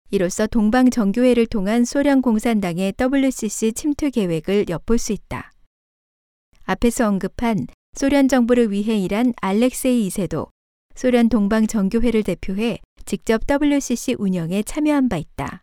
이로써 0.10 0.48
동방 0.48 0.90
정교회를 0.90 1.48
통한 1.48 1.84
소련 1.84 2.22
공산당의 2.22 2.94
WCC 2.98 3.74
침투 3.74 4.10
계획을 4.10 4.68
엿볼 4.70 4.98
수 4.98 5.12
있다. 5.12 5.52
앞에서 6.64 7.08
언급한 7.08 7.68
소련 7.94 8.30
정부를 8.30 8.72
위해 8.72 8.98
일한 8.98 9.34
알렉세이 9.42 10.08
2세도 10.08 10.50
소련 10.96 11.28
동방 11.28 11.68
정교회를 11.68 12.24
대표해 12.24 12.80
직접 13.06 13.42
WCC 13.50 14.16
운영에 14.18 14.64
참여한 14.64 15.10
바 15.10 15.18
있다. 15.18 15.62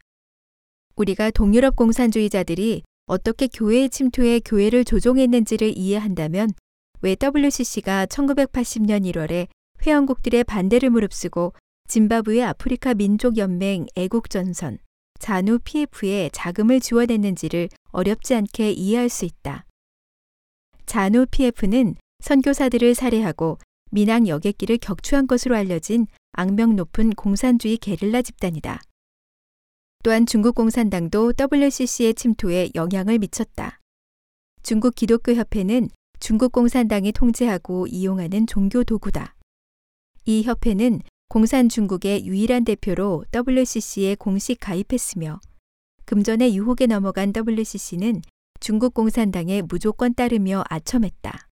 우리가 0.96 1.30
동유럽 1.30 1.76
공산주의자들이 1.76 2.82
어떻게 3.06 3.46
교회의 3.46 3.88
침투에 3.88 4.40
교회를 4.40 4.84
조종했는지를 4.84 5.72
이해한다면 5.76 6.50
왜 7.00 7.16
WCC가 7.20 8.06
1980년 8.06 9.04
1월에 9.04 9.46
회원국들의 9.86 10.44
반대를 10.44 10.90
무릅쓰고 10.90 11.52
짐바브웨 11.88 12.42
아프리카 12.42 12.94
민족연맹 12.94 13.86
애국전선 13.96 14.78
자누 15.18 15.58
PF에 15.60 16.30
자금을 16.32 16.80
지원했는지를 16.80 17.68
어렵지 17.90 18.34
않게 18.34 18.72
이해할 18.72 19.08
수 19.08 19.24
있다. 19.24 19.64
자누 20.86 21.26
PF는 21.30 21.94
선교사들을 22.20 22.94
살해하고 22.94 23.58
민항 23.90 24.28
여객기를 24.28 24.78
격추한 24.78 25.26
것으로 25.26 25.56
알려진 25.56 26.06
악명 26.32 26.76
높은 26.76 27.10
공산주의 27.10 27.76
게릴라 27.78 28.22
집단이다. 28.22 28.80
또한 30.02 30.26
중국 30.26 30.54
공산당도 30.54 31.32
WCC의 31.38 32.14
침투에 32.14 32.70
영향을 32.74 33.18
미쳤다. 33.18 33.80
중국 34.62 34.94
기독교 34.94 35.32
협회는 35.34 35.88
중국 36.20 36.52
공산당이 36.52 37.12
통제하고 37.12 37.86
이용하는 37.86 38.46
종교 38.46 38.84
도구다. 38.84 39.34
이 40.24 40.42
협회는 40.42 41.00
공산 41.28 41.68
중국의 41.68 42.26
유일한 42.26 42.64
대표로 42.64 43.24
WCC에 43.32 44.14
공식 44.16 44.58
가입했으며 44.60 45.40
금전의 46.06 46.56
유혹에 46.56 46.86
넘어간 46.86 47.32
WCC는 47.36 48.22
중국 48.60 48.94
공산당에 48.94 49.62
무조건 49.62 50.14
따르며 50.14 50.64
아첨했다. 50.68 51.48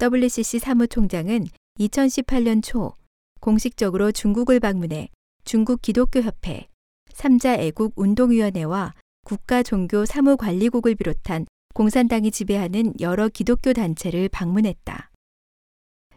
WCC 0.00 0.60
사무총장은 0.60 1.46
2018년 1.80 2.62
초 2.62 2.94
공식적으로 3.40 4.12
중국을 4.12 4.60
방문해 4.60 5.08
중국 5.44 5.82
기독교협회, 5.82 6.68
삼자 7.12 7.54
애국 7.54 7.94
운동위원회와 7.96 8.94
국가 9.24 9.62
종교 9.62 10.06
사무관리국을 10.06 10.94
비롯한 10.94 11.46
공산당이 11.74 12.30
지배하는 12.30 12.94
여러 13.00 13.28
기독교 13.28 13.72
단체를 13.72 14.28
방문했다. 14.28 15.10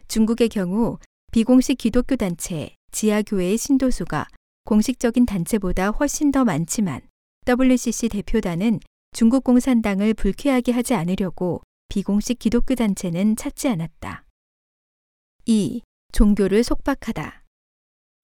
중국의 0.08 0.48
경우 0.48 0.98
비공식 1.32 1.78
기독교 1.78 2.16
단체 2.16 2.74
지하교회의 2.90 3.56
신도수가 3.56 4.26
공식적인 4.64 5.26
단체보다 5.26 5.90
훨씬 5.90 6.30
더 6.30 6.44
많지만 6.44 7.00
WCC 7.46 8.08
대표단은 8.08 8.80
중국 9.12 9.44
공산당을 9.44 10.14
불쾌하게 10.14 10.72
하지 10.72 10.94
않으려고 10.94 11.62
비공식 11.88 12.38
기독교 12.38 12.74
단체는 12.74 13.36
찾지 13.36 13.68
않았다. 13.68 14.24
2. 15.46 15.82
종교를 16.12 16.62
속박하다. 16.62 17.42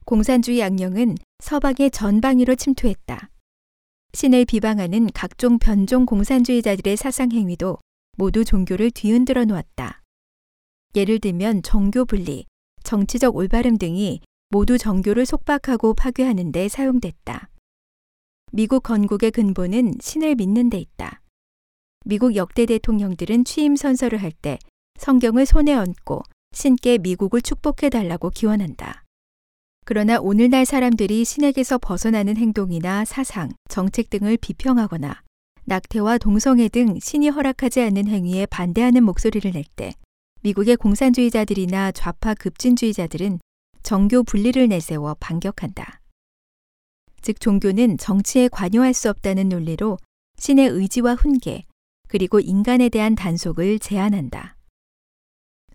공산주의 0.04 0.62
악령은 0.62 1.16
서방의 1.40 1.90
전방위로 1.90 2.54
침투했다. 2.54 3.30
신을 4.14 4.46
비방하는 4.46 5.08
각종 5.14 5.58
변종 5.58 6.06
공산주의자들의 6.06 6.96
사상 6.96 7.30
행위도 7.30 7.78
모두 8.16 8.44
종교를 8.44 8.90
뒤흔들어 8.90 9.44
놓았다. 9.44 10.02
예를 10.94 11.18
들면 11.18 11.62
정교 11.62 12.04
분리, 12.04 12.46
정치적 12.82 13.36
올바름 13.36 13.76
등이 13.78 14.20
모두 14.50 14.78
정교를 14.78 15.26
속박하고 15.26 15.94
파괴하는 15.94 16.52
데 16.52 16.68
사용됐다. 16.68 17.50
미국 18.50 18.82
건국의 18.82 19.30
근본은 19.30 19.94
신을 20.00 20.34
믿는 20.36 20.70
데 20.70 20.78
있다. 20.78 21.20
미국 22.06 22.34
역대 22.34 22.64
대통령들은 22.64 23.44
취임 23.44 23.76
선서를 23.76 24.22
할 24.22 24.32
때 24.32 24.58
성경을 24.98 25.44
손에 25.44 25.74
얹고 25.74 26.22
신께 26.52 26.96
미국을 26.98 27.42
축복해 27.42 27.90
달라고 27.90 28.30
기원한다. 28.30 29.04
그러나 29.90 30.20
오늘날 30.20 30.66
사람들이 30.66 31.24
신에게서 31.24 31.78
벗어나는 31.78 32.36
행동이나 32.36 33.06
사상, 33.06 33.48
정책 33.70 34.10
등을 34.10 34.36
비평하거나 34.36 35.22
낙태와 35.64 36.18
동성애 36.18 36.68
등 36.68 36.98
신이 37.00 37.30
허락하지 37.30 37.80
않는 37.80 38.06
행위에 38.06 38.44
반대하는 38.44 39.02
목소리를 39.02 39.50
낼 39.50 39.64
때 39.76 39.94
미국의 40.42 40.76
공산주의자들이나 40.76 41.92
좌파 41.92 42.34
급진주의자들은 42.34 43.38
정교 43.82 44.24
분리를 44.24 44.68
내세워 44.68 45.16
반격한다. 45.20 46.02
즉 47.22 47.40
종교는 47.40 47.96
정치에 47.96 48.48
관여할 48.48 48.92
수 48.92 49.08
없다는 49.08 49.48
논리로 49.48 49.96
신의 50.36 50.68
의지와 50.68 51.14
훈계, 51.14 51.64
그리고 52.08 52.40
인간에 52.40 52.90
대한 52.90 53.14
단속을 53.14 53.78
제한한다. 53.78 54.57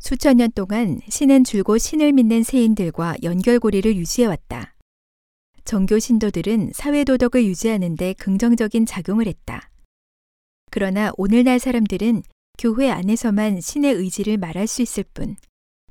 수천 0.05 0.35
년 0.35 0.51
동안 0.51 0.99
신은 1.07 1.45
줄곧 1.45 1.77
신을 1.77 2.11
믿는 2.11 2.43
세인들과 2.43 3.15
연결고리를 3.23 3.95
유지해왔다. 3.95 4.75
정교 5.63 5.97
신도들은 5.97 6.71
사회 6.73 7.05
도덕을 7.05 7.45
유지하는 7.45 7.95
데 7.95 8.11
긍정적인 8.11 8.85
작용을 8.85 9.27
했다. 9.27 9.69
그러나 10.71 11.13
오늘날 11.15 11.57
사람들은 11.57 12.21
교회 12.59 12.89
안에서만 12.89 13.61
신의 13.61 13.93
의지를 13.93 14.35
말할 14.37 14.67
수 14.67 14.81
있을 14.81 15.05
뿐, 15.13 15.37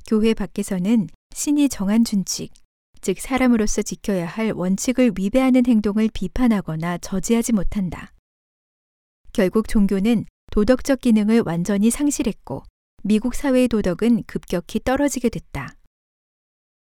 교회 0.06 0.34
밖에서는 0.34 1.08
신이 1.34 1.70
정한 1.70 2.04
준칙, 2.04 2.52
즉 3.00 3.18
사람으로서 3.18 3.80
지켜야 3.80 4.26
할 4.26 4.52
원칙을 4.52 5.12
위배하는 5.16 5.62
행동을 5.66 6.10
비판하거나 6.12 6.98
저지하지 6.98 7.54
못한다. 7.54 8.12
결국 9.32 9.68
종교는 9.68 10.26
도덕적 10.50 11.00
기능을 11.00 11.44
완전히 11.46 11.88
상실했고 11.88 12.64
미국 13.04 13.34
사회의 13.34 13.66
도덕은 13.66 14.24
급격히 14.26 14.78
떨어지게 14.78 15.28
됐다. 15.28 15.76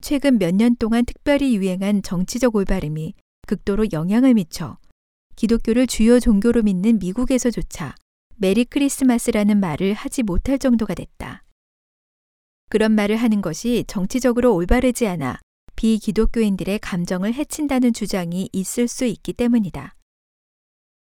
최근 0.02 0.38
몇 0.38 0.54
년 0.54 0.76
동안 0.76 1.06
특별히 1.06 1.56
유행한 1.56 2.04
정치적 2.04 2.56
올바름이 2.56 3.13
극도로 3.48 3.88
영향을 3.94 4.34
미쳐 4.34 4.78
기독교를 5.38 5.88
주요 5.88 6.20
종교로 6.20 6.63
믿는 6.63 7.00
미국에서조차 7.00 7.96
메리 8.36 8.66
크리스마스라는 8.66 9.62
말을 9.62 9.94
하지 9.94 10.24
못할 10.24 10.60
정도가 10.60 10.94
됐다. 10.94 11.46
그런 12.70 12.92
말을 12.92 13.16
하는 13.16 13.42
것이 13.42 13.86
정치적으로 13.88 14.54
올바르지 14.56 15.08
않아 15.08 15.39
비기독교인들의 15.78 16.80
감정을 16.80 17.34
해친다는 17.34 17.94
주장이 17.94 18.50
있을 18.52 18.89
수 18.89 19.06
있기 19.06 19.32
때문이다. 19.32 19.96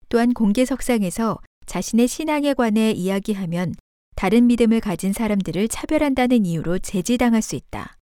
또한 0.09 0.33
공개석상에서 0.33 1.41
자신의 1.67 2.07
신앙에 2.07 2.55
관해 2.55 2.93
이야기하면 2.93 3.75
다른 4.17 4.47
믿음을 4.47 4.81
가진 4.81 5.13
사람들을 5.13 5.69
차별한다는 5.69 6.47
이유로 6.47 6.79
제지당할 6.79 7.43
수 7.43 7.55
있다. 7.55 7.99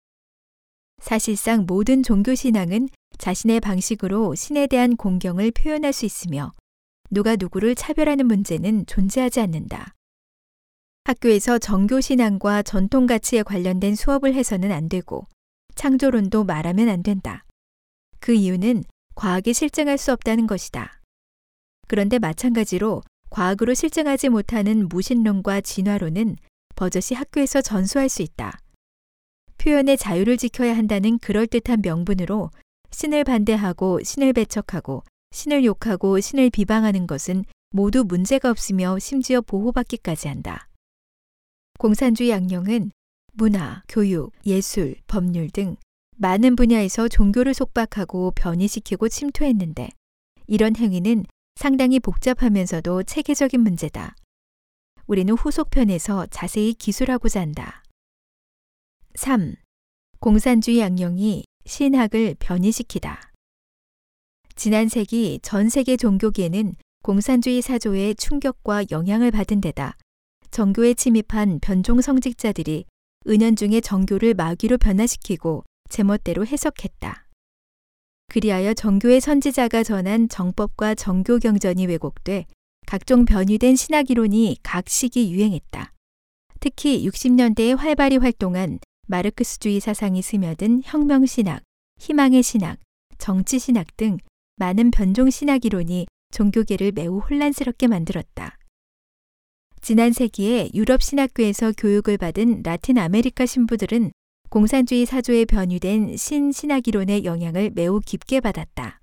사실상 1.02 1.66
모든 1.66 2.02
종교신앙은 2.02 2.88
자신의 3.18 3.60
방식으로 3.60 4.34
신에 4.34 4.66
대한 4.66 4.96
공경을 4.96 5.52
표현할 5.52 5.92
수 5.92 6.06
있으며 6.06 6.52
누가 7.10 7.36
누구를 7.36 7.74
차별하는 7.74 8.26
문제는 8.26 8.86
존재하지 8.86 9.40
않는다. 9.40 9.94
학교에서 11.04 11.58
정교신앙과 11.58 12.62
전통 12.62 13.06
가치에 13.06 13.42
관련된 13.42 13.94
수업을 13.94 14.34
해서는 14.34 14.72
안 14.72 14.88
되고 14.88 15.26
창조론도 15.74 16.44
말하면 16.44 16.88
안 16.88 17.02
된다. 17.02 17.44
그 18.18 18.32
이유는 18.32 18.82
과학이 19.14 19.52
실증할 19.52 19.98
수 19.98 20.12
없다는 20.12 20.46
것이다. 20.46 21.02
그런데 21.86 22.18
마찬가지로 22.18 23.02
과학으로 23.30 23.74
실증하지 23.74 24.28
못하는 24.28 24.88
무신론과 24.88 25.60
진화론은 25.60 26.36
버젓이 26.76 27.14
학교에서 27.14 27.60
전수할 27.60 28.08
수 28.08 28.22
있다. 28.22 28.58
표현의 29.58 29.96
자유를 29.96 30.36
지켜야 30.36 30.76
한다는 30.76 31.18
그럴듯한 31.18 31.80
명분으로 31.82 32.50
신을 32.90 33.24
반대하고 33.24 34.02
신을 34.02 34.32
배척하고 34.32 35.02
신을 35.32 35.64
욕하고 35.64 36.20
신을 36.20 36.50
비방하는 36.50 37.06
것은 37.06 37.44
모두 37.70 38.04
문제가 38.04 38.50
없으며 38.50 38.98
심지어 38.98 39.40
보호받기까지 39.40 40.28
한다. 40.28 40.68
공산주의 41.78 42.30
양령은 42.30 42.92
문화, 43.34 43.82
교육, 43.88 44.32
예술, 44.46 44.96
법률 45.06 45.50
등 45.50 45.76
많은 46.16 46.56
분야에서 46.56 47.08
종교를 47.08 47.54
속박하고 47.54 48.32
변이시키고 48.32 49.08
침투했는데 49.08 49.90
이런 50.46 50.74
행위는 50.74 51.24
상당히 51.58 51.98
복잡하면서도 51.98 53.02
체계적인 53.02 53.60
문제다. 53.60 54.14
우리는 55.08 55.34
후속편에서 55.34 56.26
자세히 56.26 56.72
기술하고자 56.72 57.40
한다. 57.40 57.82
3. 59.16 59.56
공산주의 60.20 60.78
양령이 60.78 61.42
신학을 61.64 62.36
변이시키다. 62.38 63.32
지난 64.54 64.86
세기 64.88 65.40
전 65.42 65.68
세계 65.68 65.96
종교계는 65.96 66.76
공산주의 67.02 67.60
사조의 67.60 68.14
충격과 68.14 68.84
영향을 68.92 69.32
받은 69.32 69.60
데다 69.60 69.96
정교에 70.52 70.94
침입한 70.94 71.58
변종 71.58 72.00
성직자들이 72.00 72.84
은연중에 73.26 73.80
정교를 73.80 74.34
마귀로 74.34 74.78
변화시키고 74.78 75.64
제멋대로 75.90 76.46
해석했다. 76.46 77.27
그리하여 78.28 78.74
정교의 78.74 79.20
선지자가 79.20 79.82
전한 79.82 80.28
정법과 80.28 80.94
정교 80.94 81.38
경전이 81.38 81.86
왜곡돼 81.86 82.46
각종 82.86 83.24
변이된 83.24 83.76
신학 83.76 84.10
이론이 84.10 84.58
각 84.62 84.88
시기 84.88 85.32
유행했다. 85.32 85.92
특히 86.60 87.06
60년대에 87.06 87.76
활발히 87.76 88.18
활동한 88.18 88.78
마르크스주의 89.06 89.80
사상이 89.80 90.20
스며든 90.22 90.82
혁명 90.84 91.24
신학, 91.24 91.62
희망의 91.98 92.42
신학, 92.42 92.78
정치 93.16 93.58
신학 93.58 93.96
등 93.96 94.18
많은 94.56 94.90
변종 94.90 95.30
신학 95.30 95.64
이론이 95.64 96.06
종교계를 96.30 96.92
매우 96.92 97.18
혼란스럽게 97.18 97.86
만들었다. 97.86 98.58
지난 99.80 100.12
세기에 100.12 100.70
유럽 100.74 101.02
신학교에서 101.02 101.72
교육을 101.78 102.18
받은 102.18 102.62
라틴 102.62 102.98
아메리카 102.98 103.46
신부들은 103.46 104.10
공산주의 104.50 105.04
사조에 105.04 105.44
변이된 105.44 106.16
신신학이론의 106.16 107.24
영향을 107.24 107.70
매우 107.74 108.00
깊게 108.00 108.40
받았다. 108.40 108.98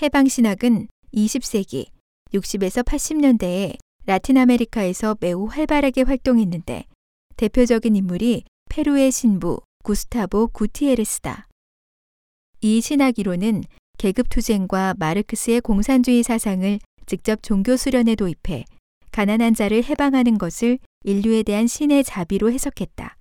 해방신학은 0.00 0.86
20세기 1.12 1.88
60에서 2.32 2.84
80년대에 2.84 3.78
라틴 4.06 4.38
아메리카에서 4.38 5.16
매우 5.20 5.46
활발하게 5.46 6.02
활동했는데 6.02 6.84
대표적인 7.36 7.96
인물이 7.96 8.44
페루의 8.70 9.10
신부 9.10 9.60
구스타보 9.82 10.48
구티에레스다. 10.48 11.48
이 12.60 12.80
신학 12.80 13.18
이론은 13.18 13.64
계급 13.98 14.28
투쟁과 14.28 14.94
마르크스의 14.98 15.60
공산주의 15.60 16.22
사상을 16.22 16.78
직접 17.06 17.42
종교 17.42 17.76
수련에 17.76 18.14
도입해 18.14 18.64
가난한 19.10 19.54
자를 19.54 19.82
해방하는 19.82 20.38
것을 20.38 20.78
인류에 21.04 21.42
대한 21.42 21.66
신의 21.66 22.04
자비로 22.04 22.52
해석했다. 22.52 23.16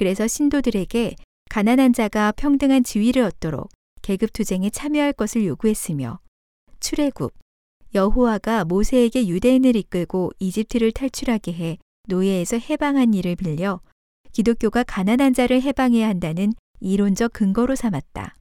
그래서 0.00 0.26
신도들에게 0.26 1.14
가난한 1.50 1.92
자가 1.92 2.32
평등한 2.32 2.84
지위를 2.84 3.22
얻도록 3.22 3.68
계급 4.00 4.32
투쟁에 4.32 4.70
참여할 4.70 5.12
것을 5.12 5.44
요구했으며 5.44 6.20
출애굽 6.80 7.34
여호와가 7.94 8.64
모세에게 8.64 9.28
유대인을 9.28 9.76
이끌고 9.76 10.32
이집트를 10.38 10.92
탈출하게 10.92 11.52
해 11.52 11.78
노예에서 12.08 12.56
해방한 12.56 13.12
일을 13.12 13.36
빌려 13.36 13.82
기독교가 14.32 14.84
가난한 14.84 15.34
자를 15.34 15.60
해방해야 15.60 16.08
한다는 16.08 16.54
이론적 16.80 17.34
근거로 17.34 17.76
삼았다. 17.76 18.34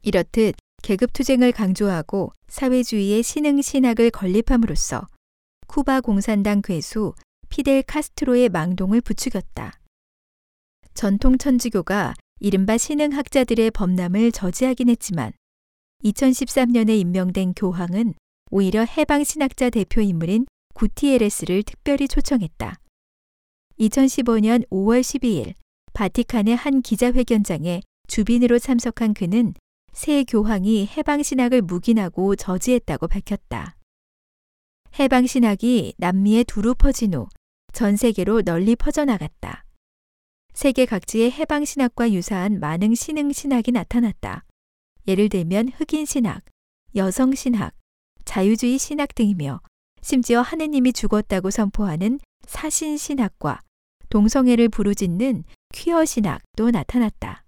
이렇듯 0.00 0.54
계급 0.82 1.12
투쟁을 1.12 1.52
강조하고 1.52 2.32
사회주의의 2.48 3.22
신흥 3.22 3.60
신학을 3.60 4.10
건립함으로써 4.10 5.06
쿠바 5.66 6.00
공산당 6.00 6.62
괴수 6.62 7.12
피델 7.50 7.82
카스트로의 7.82 8.48
망동을 8.48 9.02
부추겼다. 9.02 9.79
전통 10.94 11.38
천주교가 11.38 12.14
이른바 12.40 12.78
신흥학자들의 12.78 13.70
범람을 13.72 14.32
저지하긴 14.32 14.88
했지만 14.88 15.32
2013년에 16.04 16.98
임명된 16.98 17.54
교황은 17.54 18.14
오히려 18.50 18.84
해방신학자 18.84 19.70
대표 19.70 20.00
인물인 20.00 20.46
구티에레스를 20.74 21.62
특별히 21.62 22.08
초청했다. 22.08 22.76
2015년 23.78 24.68
5월 24.68 25.00
12일 25.00 25.54
바티칸의 25.92 26.56
한 26.56 26.82
기자회견장에 26.82 27.82
주빈으로 28.08 28.58
참석한 28.58 29.14
그는 29.14 29.54
새 29.92 30.24
교황이 30.24 30.86
해방신학을 30.86 31.62
묵인하고 31.62 32.36
저지했다고 32.36 33.08
밝혔다. 33.08 33.76
해방신학이 34.98 35.94
남미에 35.98 36.44
두루 36.44 36.74
퍼진 36.74 37.14
후 37.14 37.28
전 37.72 37.96
세계로 37.96 38.42
널리 38.42 38.76
퍼져나갔다. 38.76 39.64
세계 40.52 40.84
각지의 40.84 41.32
해방 41.32 41.64
신학과 41.64 42.12
유사한 42.12 42.60
많은 42.60 42.94
신흥 42.94 43.32
신학이 43.32 43.72
나타났다. 43.72 44.44
예를 45.06 45.28
들면 45.28 45.70
흑인 45.76 46.04
신학, 46.04 46.42
여성 46.96 47.34
신학, 47.34 47.72
자유주의 48.24 48.78
신학 48.78 49.14
등이며 49.14 49.60
심지어 50.02 50.40
하느님이 50.40 50.92
죽었다고 50.92 51.50
선포하는 51.50 52.20
사신 52.46 52.96
신학과 52.96 53.60
동성애를 54.08 54.68
부르짖는 54.68 55.44
퀴어 55.72 56.04
신학도 56.04 56.70
나타났다. 56.70 57.44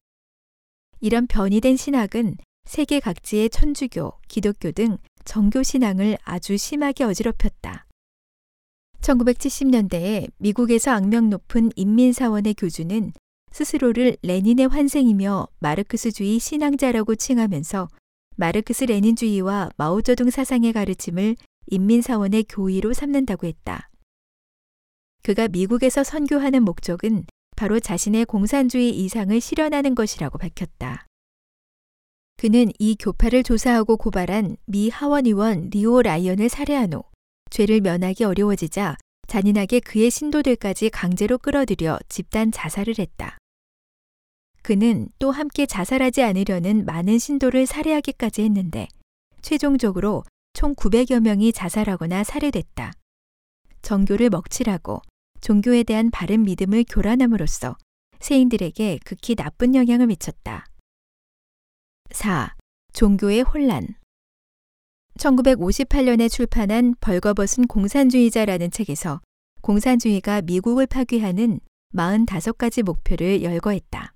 이런 1.01 1.27
변이된 1.27 1.77
신학은 1.77 2.37
세계 2.65 3.01
각지의 3.01 3.51
천주교, 3.51 4.21
기독교 4.29 4.71
등 4.71 4.97
정교 5.25 5.63
신앙을 5.63 6.17
아주 6.23 6.57
심하게 6.57 7.05
어지럽혔다. 7.05 7.87
1970년대에 9.03 10.31
미국에서 10.39 10.93
악명 10.93 11.29
높은 11.29 11.71
인민사원의 11.77 12.55
교주는 12.55 13.13
스스로를 13.51 14.17
레닌의 14.23 14.69
환생이며 14.69 15.49
마르크스주의 15.59 16.39
신앙자라고 16.39 17.17
칭하면서 17.17 17.89
마르크스 18.37 18.85
레닌주의와 18.85 19.71
마오쩌둥 19.77 20.31
사상의 20.31 20.73
가르침을 20.73 21.37
인민사원의 21.67 22.45
교의로 22.49 22.93
삼는다고 22.95 23.47
했다. 23.47 23.91
그가 25.23 25.49
미국에서 25.49 26.03
선교하는 26.03 26.63
목적은 26.65 27.27
바로 27.57 27.79
자신의 27.79 28.25
공산주의 28.25 28.91
이상을 28.91 29.39
실현하는 29.41 29.95
것이라고 29.95 30.39
밝혔다. 30.39 31.07
그는 32.39 32.73
이 32.79 32.97
교파를 32.99 33.43
조사하고 33.43 33.99
고발한 33.99 34.57
미 34.67 34.89
하원 34.89 35.27
의원 35.27 35.69
리오 35.71 36.03
라이언을 36.03 36.49
살해한 36.49 36.95
후 36.95 37.05
죄를 37.53 37.83
면하기 37.83 38.25
어려워지자 38.25 38.97
잔인하게 39.29 39.81
그의 39.81 40.11
신도들까지 40.11 40.89
강제로 40.89 41.37
끌어들여 41.37 41.99
집단 42.09 42.51
자살을 42.51 42.95
했다. 42.99 43.37
그는 44.63 45.11
또 45.19 45.31
함께 45.31 45.67
자살하지 45.67 46.23
않으려는 46.23 46.87
많은 46.87 47.19
신도를 47.19 47.67
살해하기까지 47.67 48.43
했는데 48.43 48.89
최종적으로 49.43 50.25
총 50.55 50.75
900여 50.75 51.21
명이 51.21 51.53
자살하거나 51.53 52.25
살해됐다. 52.25 52.93
정교를 53.83 54.31
먹칠하고 54.31 55.03
종교에 55.43 55.83
대한 55.83 56.11
바른 56.11 56.45
믿음을 56.45 56.85
교란함으로써 56.89 57.77
세인들에게 58.21 59.01
극히 59.05 59.35
나쁜 59.35 59.75
영향을 59.75 60.07
미쳤다. 60.07 60.65
4. 62.13 62.55
종교의 62.95 63.43
혼란 63.43 63.89
1958년에 65.19 66.31
출판한 66.31 66.95
벌거벗은 67.01 67.67
공산주의자라는 67.67 68.71
책에서 68.71 69.21
공산주의가 69.61 70.43
미국을 70.43 70.87
파괴하는 70.87 71.61
45가지 71.95 72.83
목표를 72.83 73.43
열거했다. 73.43 74.15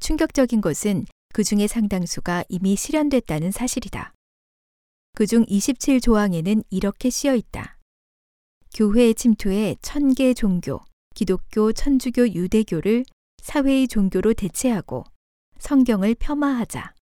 충격적인 0.00 0.60
것은 0.60 1.06
그 1.32 1.44
중에 1.44 1.66
상당수가 1.66 2.44
이미 2.48 2.76
실현됐다는 2.76 3.52
사실이다. 3.52 4.12
그중 5.14 5.44
27조항에는 5.46 6.64
이렇게 6.70 7.10
쓰여 7.10 7.34
있다. 7.34 7.78
교회의 8.74 9.14
침투에 9.14 9.76
천개 9.82 10.34
종교, 10.34 10.80
기독교, 11.14 11.72
천주교, 11.72 12.28
유대교를 12.30 13.04
사회의 13.42 13.86
종교로 13.86 14.34
대체하고 14.34 15.04
성경을 15.58 16.14
폄하하자. 16.16 16.94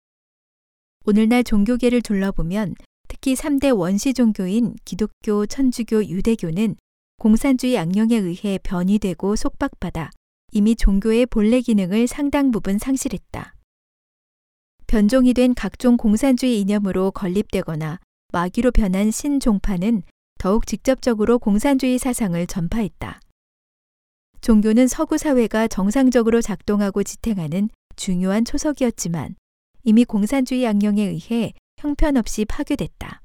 오늘날 1.05 1.43
종교계를 1.43 2.01
둘러보면 2.01 2.75
특히 3.23 3.35
3대 3.35 3.77
원시 3.77 4.15
종교인 4.15 4.75
기독교, 4.83 5.45
천주교, 5.45 6.05
유대교는 6.05 6.75
공산주의 7.19 7.77
악령에 7.77 8.15
의해 8.15 8.57
변이되고 8.63 9.35
속박받아 9.35 10.09
이미 10.53 10.75
종교의 10.75 11.27
본래 11.27 11.61
기능을 11.61 12.07
상당 12.07 12.49
부분 12.49 12.79
상실했다. 12.79 13.53
변종이 14.87 15.35
된 15.35 15.53
각종 15.53 15.97
공산주의 15.97 16.59
이념으로 16.61 17.11
건립되거나 17.11 17.99
마귀로 18.33 18.71
변한 18.71 19.11
신종파는 19.11 20.01
더욱 20.39 20.65
직접적으로 20.65 21.37
공산주의 21.37 21.99
사상을 21.99 22.47
전파했다. 22.47 23.19
종교는 24.41 24.87
서구 24.87 25.19
사회가 25.19 25.67
정상적으로 25.67 26.41
작동하고 26.41 27.03
지탱하는 27.03 27.69
중요한 27.95 28.45
초석이었지만 28.45 29.35
이미 29.83 30.05
공산주의 30.05 30.65
악령에 30.65 31.03
의해 31.03 31.53
형편없이 31.81 32.45
파괴됐다. 32.45 33.23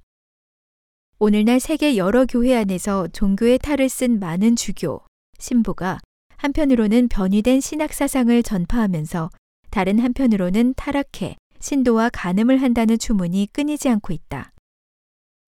오늘날 1.18 1.60
세계 1.60 1.98
여러 1.98 2.24
교회 2.24 2.56
안에서 2.56 3.06
종교의 3.08 3.58
탈을 3.58 3.90
쓴 3.90 4.18
많은 4.18 4.56
주교, 4.56 5.02
신부가 5.38 5.98
한편으로는 6.38 7.08
변이된 7.08 7.60
신학 7.60 7.92
사상을 7.92 8.42
전파하면서 8.42 9.28
다른 9.70 9.98
한편으로는 9.98 10.72
타락해 10.74 11.36
신도와 11.60 12.08
간음을 12.08 12.62
한다는 12.62 12.98
추문이 12.98 13.48
끊이지 13.52 13.90
않고 13.90 14.14
있다. 14.14 14.52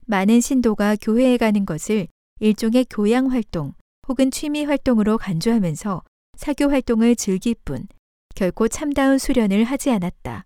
많은 0.06 0.42
신도가 0.42 0.96
교회에 1.00 1.38
가는 1.38 1.64
것을 1.64 2.08
일종의 2.40 2.88
교양 2.90 3.30
활동 3.30 3.72
혹은 4.06 4.30
취미 4.30 4.66
활동으로 4.66 5.16
간주하면서 5.16 6.02
사교 6.36 6.70
활동을 6.70 7.16
즐길 7.16 7.54
뿐 7.64 7.88
결코 8.34 8.68
참다운 8.68 9.16
수련을 9.16 9.64
하지 9.64 9.90
않았다. 9.90 10.44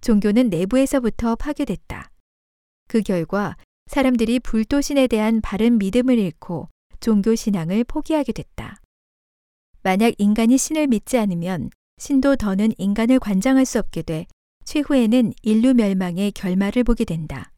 종교는 0.00 0.48
내부에서부터 0.50 1.36
파괴됐다. 1.36 2.10
그 2.88 3.02
결과 3.02 3.56
사람들이 3.86 4.40
불도신에 4.40 5.06
대한 5.06 5.40
바른 5.40 5.78
믿음을 5.78 6.18
잃고 6.18 6.68
종교 7.00 7.34
신앙을 7.34 7.84
포기하게 7.84 8.32
됐다. 8.32 8.80
만약 9.82 10.14
인간이 10.18 10.58
신을 10.58 10.86
믿지 10.86 11.18
않으면 11.18 11.70
신도 11.98 12.36
더는 12.36 12.72
인간을 12.78 13.18
관장할 13.18 13.64
수 13.64 13.78
없게 13.78 14.02
돼 14.02 14.26
최후에는 14.64 15.32
인류 15.42 15.74
멸망의 15.74 16.32
결말을 16.32 16.84
보게 16.84 17.04
된다. 17.04 17.50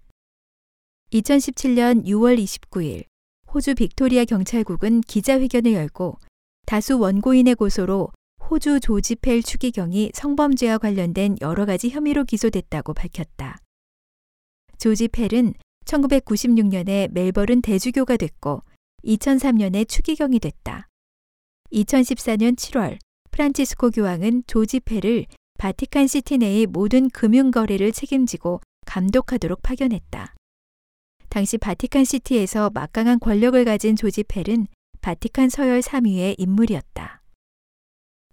2017년 1.12 2.04
6월 2.06 2.42
29일 2.42 3.04
호주 3.52 3.74
빅토리아 3.74 4.24
경찰국은 4.24 5.02
기자회견을 5.02 5.74
열고 5.74 6.18
다수 6.64 6.98
원고인의 6.98 7.56
고소로 7.56 8.10
호주 8.52 8.80
조지 8.80 9.16
펠 9.16 9.42
추기경이 9.42 10.10
성범죄와 10.12 10.76
관련된 10.76 11.36
여러 11.40 11.64
가지 11.64 11.88
혐의로 11.88 12.24
기소됐다고 12.24 12.92
밝혔다. 12.92 13.56
조지 14.76 15.08
펠은 15.08 15.54
1996년에 15.86 17.10
멜버른 17.12 17.62
대주교가 17.62 18.18
됐고 18.18 18.62
2003년에 19.06 19.88
추기경이 19.88 20.38
됐다. 20.38 20.88
2014년 21.72 22.54
7월 22.54 22.98
프란치스코 23.30 23.88
교황은 23.88 24.42
조지 24.46 24.78
펠을 24.78 25.24
바티칸 25.58 26.06
시티 26.06 26.36
내의 26.36 26.66
모든 26.66 27.08
금융 27.08 27.52
거래를 27.52 27.90
책임지고 27.90 28.60
감독하도록 28.84 29.62
파견했다. 29.62 30.34
당시 31.30 31.56
바티칸 31.56 32.04
시티에서 32.04 32.68
막강한 32.68 33.18
권력을 33.18 33.64
가진 33.64 33.96
조지 33.96 34.22
펠은 34.22 34.66
바티칸 35.00 35.48
서열 35.48 35.80
3위의 35.80 36.34
인물이었다. 36.36 37.21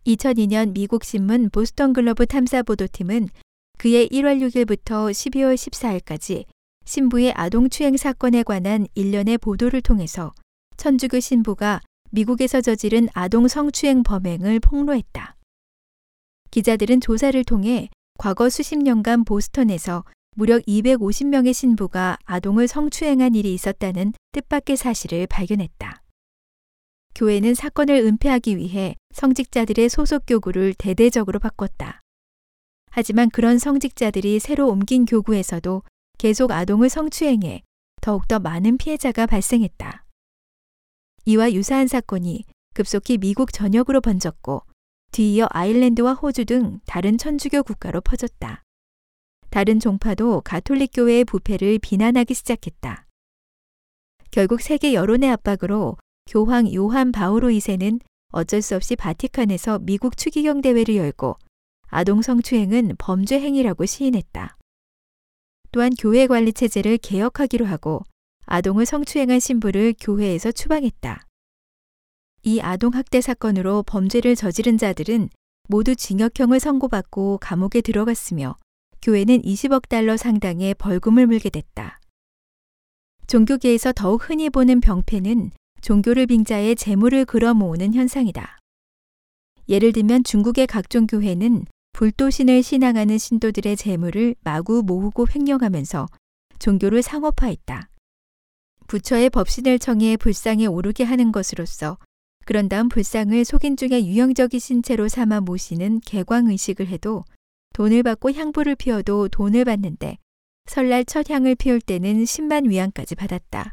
2002년 0.10 0.74
미국 0.74 1.04
신문 1.04 1.50
보스턴 1.52 1.94
글로브 1.94 2.26
탐사 2.26 2.64
보도팀은 2.64 3.30
그의 3.78 4.10
1월 4.10 4.42
6일부터 4.42 5.12
12월 5.12 5.56
14일까지 5.56 6.46
신부의 6.86 7.34
아동 7.36 7.70
추행 7.70 7.96
사건에 7.96 8.42
관한 8.42 8.88
일련의 8.96 9.38
보도를 9.38 9.82
통해서 9.82 10.32
천주교 10.78 11.20
신부가 11.20 11.82
미국에서 12.10 12.62
저지른 12.62 13.08
아동 13.14 13.48
성추행 13.48 14.02
범행을 14.02 14.60
폭로했다. 14.62 15.36
기자들은 16.50 17.02
조사를 17.02 17.44
통해 17.44 17.90
과거 18.18 18.50
수십 18.50 18.78
년간 18.78 19.26
보스턴에서 19.26 20.04
무려 20.36 20.58
250명의 20.60 21.54
신부가 21.54 22.18
아동을 22.26 22.68
성추행한 22.68 23.36
일이 23.36 23.54
있었다는 23.54 24.14
뜻밖의 24.32 24.78
사실을 24.78 25.28
발견했다. 25.28 25.99
교회는 27.20 27.54
사건을 27.54 27.96
은폐하기 27.96 28.56
위해 28.56 28.96
성직자들의 29.12 29.90
소속 29.90 30.24
교구를 30.26 30.74
대대적으로 30.74 31.40
바꿨다. 31.40 32.00
하지만 32.92 33.30
그런 33.30 33.60
성직자들이 33.60 34.40
새로 34.40 34.70
옮긴 34.70 35.04
교구에서도 35.04 35.84
계속 36.18 36.52
아동을 36.52 36.88
성추행해 36.88 37.62
더욱더 38.00 38.40
많은 38.40 38.78
피해자가 38.78 39.26
발생했다. 39.26 40.06
이와 41.26 41.52
유사한 41.52 41.88
사건이 41.88 42.46
급속히 42.74 43.18
미국 43.18 43.52
전역으로 43.52 44.00
번졌고 44.00 44.64
뒤이어 45.12 45.50
아일랜드와 45.50 46.14
호주 46.14 46.46
등 46.46 46.80
다른 46.86 47.18
천주교 47.18 47.64
국가로 47.64 48.00
퍼졌다. 48.00 48.64
다른 49.50 49.82
종파도 49.82 50.40
가톨릭 50.40 50.92
교회의 50.94 51.26
부패를 51.26 51.80
비난하기 51.80 52.34
시작했다. 52.34 53.08
결국 54.32 54.62
세계 54.62 54.94
여론의 54.94 55.30
압박으로 55.32 55.98
교황 56.30 56.72
요한 56.76 57.12
바오로 57.12 57.48
2세는 57.50 58.00
어쩔 58.32 58.62
수 58.62 58.76
없이 58.76 58.96
바티칸에서 58.96 59.80
미국 59.80 60.16
추기경 60.16 60.62
대회를 60.62 60.96
열고 60.96 61.36
아동 61.88 62.22
성추행은 62.22 62.98
범죄 63.00 63.40
행위라고 63.40 63.88
시인했다. 63.88 64.56
또한 65.72 65.92
교회 65.98 66.28
관리 66.28 66.54
체제를 66.54 67.00
개혁하기로 67.00 67.66
하고 67.66 68.04
아동을 68.46 68.86
성추행한 68.86 69.40
신부를 69.40 69.96
교회에서 70.00 70.52
추방했다. 70.52 71.26
이 72.44 72.60
아동 72.62 72.94
학대 72.94 73.22
사건으로 73.22 73.82
범죄를 73.82 74.36
저지른 74.36 74.78
자들은 74.78 75.30
모두 75.68 75.96
징역형을 75.96 76.60
선고받고 76.60 77.40
감옥에 77.40 77.82
들어갔으며 77.82 78.56
교회는 79.02 79.42
20억 79.42 79.90
달러 79.90 80.16
상당의 80.16 80.76
벌금을 80.76 81.26
물게 81.26 81.50
됐다. 81.50 82.00
종교계에서 83.26 83.94
더욱 83.94 84.30
흔히 84.30 84.52
보는 84.52 84.80
병폐는 84.80 85.52
종교를 85.82 86.26
빙자해 86.28 86.76
재물을 86.76 87.26
끌어 87.26 87.54
모으는 87.54 87.94
현상이다. 87.94 88.60
예를 89.68 89.92
들면 89.92 90.24
중국의 90.24 90.68
각종 90.68 91.08
교회는 91.08 91.66
불도신을 91.94 92.64
신앙하는 92.64 93.18
신도들의 93.18 93.76
재물을 93.76 94.36
마구 94.42 94.84
모으고 94.86 95.28
횡령하면서 95.34 96.08
종교를 96.60 97.02
상업화했다. 97.02 97.90
부처의 98.88 99.30
법신을 99.30 99.80
청해 99.80 100.18
불상에 100.18 100.66
오르게 100.66 101.04
하는 101.04 101.32
것으로서 101.32 101.98
그런 102.46 102.68
다음 102.68 102.90
불상을 102.90 103.46
속인 103.46 103.78
중에 103.78 104.06
유형적인 104.06 104.60
신체로 104.60 105.08
삼아 105.08 105.42
모시는 105.42 106.00
개광의식을 106.00 106.88
해도 106.88 107.24
돈을 107.74 108.02
받고 108.02 108.32
향부를 108.32 108.76
피워도 108.76 109.28
돈을 109.28 109.66
받는데 109.66 110.18
설날 110.66 111.06
첫 111.06 111.30
향을 111.30 111.56
피울 111.56 111.80
때는 111.80 112.24
10만 112.24 112.68
위안까지 112.68 113.16
받았다. 113.16 113.72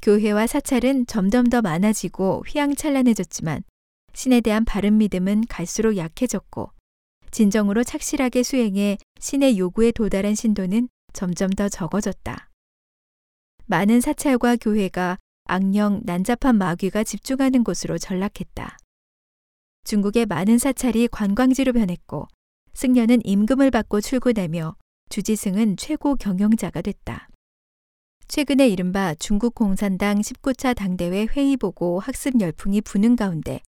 교회와 0.00 0.46
사찰은 0.46 1.06
점점 1.06 1.48
더 1.48 1.60
많아지고 1.60 2.44
휘황찬란해졌지만 2.46 3.64
신에 4.14 4.40
대한 4.40 4.64
바른 4.64 4.98
믿음은 4.98 5.44
갈수록 5.48 5.96
약해졌고 5.96 6.70
진정으로 7.30 7.84
착실하게 7.84 8.42
수행해 8.42 8.98
신의 9.18 9.58
요구에 9.58 9.90
도달한 9.92 10.34
신도는 10.34 10.88
점점 11.12 11.50
더 11.50 11.68
적어졌다. 11.68 12.48
많은 13.66 14.00
사찰과 14.00 14.56
교회가 14.56 15.18
악령, 15.44 16.00
난잡한 16.04 16.56
마귀가 16.56 17.04
집중하는 17.04 17.64
곳으로 17.64 17.98
전락했다. 17.98 18.78
중국의 19.84 20.26
많은 20.26 20.58
사찰이 20.58 21.08
관광지로 21.08 21.72
변했고 21.72 22.28
승려는 22.74 23.20
임금을 23.24 23.70
받고 23.70 24.00
출근하며 24.00 24.76
주지승은 25.08 25.76
최고 25.76 26.16
경영자가 26.16 26.82
됐다. 26.82 27.27
최근에 28.28 28.68
이른바 28.68 29.14
중국 29.14 29.54
공산당 29.54 30.20
19차 30.20 30.76
당대회 30.76 31.26
회의 31.34 31.56
보고 31.56 31.98
학습 31.98 32.38
열풍이 32.38 32.82
부는 32.82 33.16
가운데 33.16 33.62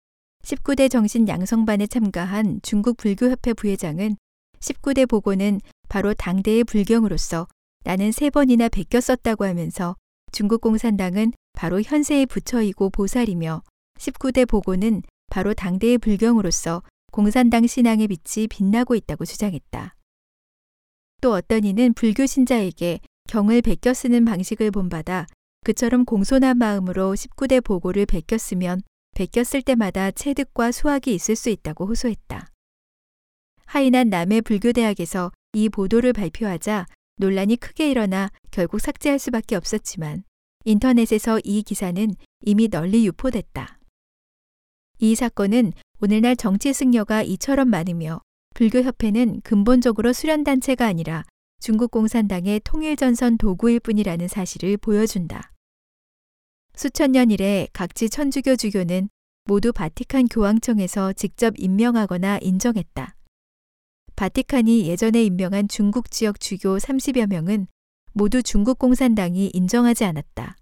19대 0.43 0.89
정신 0.89 1.27
양성반에 1.27 1.85
참가한 1.85 2.59
중국 2.63 2.97
불교협회 2.97 3.53
부회장은 3.53 4.17
19대 4.59 5.07
보고는 5.07 5.61
바로 5.89 6.15
당대의 6.15 6.63
불경으로서 6.63 7.47
나는 7.83 8.11
세 8.11 8.31
번이나 8.31 8.67
베꼈었다고 8.69 9.45
하면서 9.45 9.95
중국 10.31 10.61
공산당은 10.61 11.33
바로 11.53 11.79
현세의 11.79 12.25
부처이고 12.25 12.89
보살이며 12.89 13.61
19대 13.99 14.47
보고는 14.47 15.03
바로 15.29 15.53
당대의 15.53 15.99
불경으로서 15.99 16.81
공산당 17.11 17.67
신앙의 17.67 18.07
빛이 18.07 18.47
빛나고 18.47 18.95
있다고 18.95 19.23
주장했다. 19.23 19.95
또 21.21 21.33
어떤 21.33 21.63
이는 21.63 21.93
불교 21.93 22.25
신자에게 22.25 22.99
경을 23.27 23.61
베껴 23.61 23.93
쓰는 23.93 24.25
방식을 24.25 24.71
본받아 24.71 25.27
그처럼 25.63 26.05
공손한 26.05 26.57
마음으로 26.57 27.13
19대 27.13 27.63
보고를 27.63 28.05
베꼈으면 28.05 28.81
베꼈을 29.15 29.61
때마다 29.61 30.11
체득과 30.11 30.71
수학이 30.71 31.13
있을 31.13 31.35
수 31.35 31.49
있다고 31.49 31.87
호소했다. 31.87 32.47
하이난 33.65 34.09
남해 34.09 34.41
불교대학에서 34.41 35.31
이 35.53 35.69
보도를 35.69 36.13
발표하자 36.13 36.85
논란이 37.17 37.57
크게 37.57 37.91
일어나 37.91 38.29
결국 38.51 38.79
삭제할 38.79 39.19
수밖에 39.19 39.55
없었지만 39.55 40.23
인터넷에서 40.65 41.39
이 41.43 41.63
기사는 41.63 42.15
이미 42.41 42.69
널리 42.69 43.05
유포됐다. 43.07 43.79
이 44.99 45.15
사건은 45.15 45.73
오늘날 45.99 46.35
정치 46.35 46.73
승려가 46.73 47.23
이처럼 47.23 47.69
많으며 47.69 48.21
불교협회는 48.53 49.41
근본적으로 49.41 50.13
수련단체가 50.13 50.85
아니라 50.85 51.23
중국 51.59 51.91
공산당의 51.91 52.61
통일전선 52.63 53.37
도구일 53.37 53.79
뿐이라는 53.79 54.27
사실을 54.27 54.77
보여준다. 54.77 55.53
수천 56.75 57.11
년 57.11 57.31
이래 57.31 57.67
각지 57.73 58.09
천주교 58.09 58.55
주교는 58.55 59.09
모두 59.45 59.73
바티칸 59.73 60.27
교황청에서 60.27 61.13
직접 61.13 61.53
임명하거나 61.57 62.39
인정했다. 62.41 63.15
바티칸이 64.15 64.87
예전에 64.87 65.23
임명한 65.23 65.67
중국 65.67 66.11
지역 66.11 66.39
주교 66.39 66.77
30여 66.77 67.27
명은 67.27 67.67
모두 68.13 68.41
중국 68.43 68.79
공산당이 68.79 69.51
인정하지 69.53 70.05
않았다. 70.05 70.57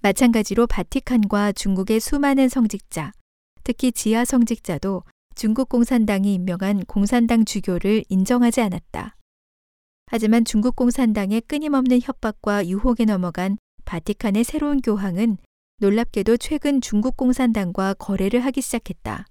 마찬가지로 0.00 0.66
바티칸과 0.66 1.52
중국의 1.52 2.00
수많은 2.00 2.48
성직자, 2.48 3.12
특히 3.64 3.90
지하 3.90 4.24
성직자도 4.24 5.02
중국 5.34 5.68
공산당이 5.68 6.32
임명한 6.34 6.84
공산당 6.84 7.44
주교를 7.44 8.04
인정하지 8.08 8.60
않았다. 8.60 9.15
하지만 10.06 10.44
중국 10.44 10.76
공산당의 10.76 11.42
끊임없는 11.42 12.00
협박과 12.00 12.68
유혹에 12.68 13.04
넘어간 13.04 13.58
바티칸의 13.84 14.44
새로운 14.44 14.80
교황은 14.80 15.36
놀랍게도 15.78 16.36
최근 16.38 16.80
중국 16.80 17.16
공산당과 17.16 17.94
거래를 17.94 18.40
하기 18.40 18.62
시작했다. 18.62 19.26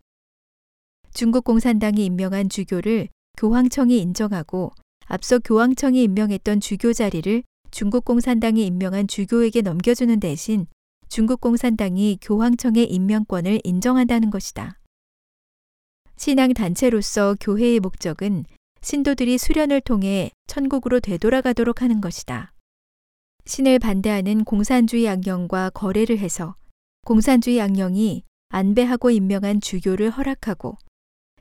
중국 1.14 1.46
공산당이 1.46 2.06
임명한 2.06 2.50
주교를 2.50 3.08
교황청이 3.38 4.00
인정하고 4.00 4.72
앞서 5.06 5.40
교황청이 5.40 6.04
임명했던 6.04 6.60
주교 6.60 6.92
자리를 6.94 7.44
중국 7.72 8.06
공산당이 8.06 8.66
임명한 8.66 9.08
주교에게 9.08 9.62
넘겨주는 9.62 10.20
대신 10.20 10.68
중국 11.08 11.40
공산당이 11.40 12.20
교황청의 12.22 12.92
임명권을 12.92 13.62
인정한다는 13.64 14.30
것이다. 14.30 14.80
신앙 16.18 16.54
단체로서 16.54 17.36
교회의 17.40 17.80
목적은 17.80 18.46
신도들이 18.86 19.40
수련을 19.40 19.82
통해 19.82 20.30
천국으로 20.46 21.00
되돌아가도록 21.00 21.82
하는 21.82 22.02
것이다. 22.02 22.54
신을 23.46 23.80
반대하는 23.80 24.44
공산주의 24.44 25.10
악령과 25.10 25.72
거래를 25.72 26.20
해서 26.20 26.56
공산주의 27.04 27.60
악령이 27.60 28.22
안배하고 28.50 29.10
임명한 29.10 29.62
주교를 29.62 30.12
허락하고 30.12 30.78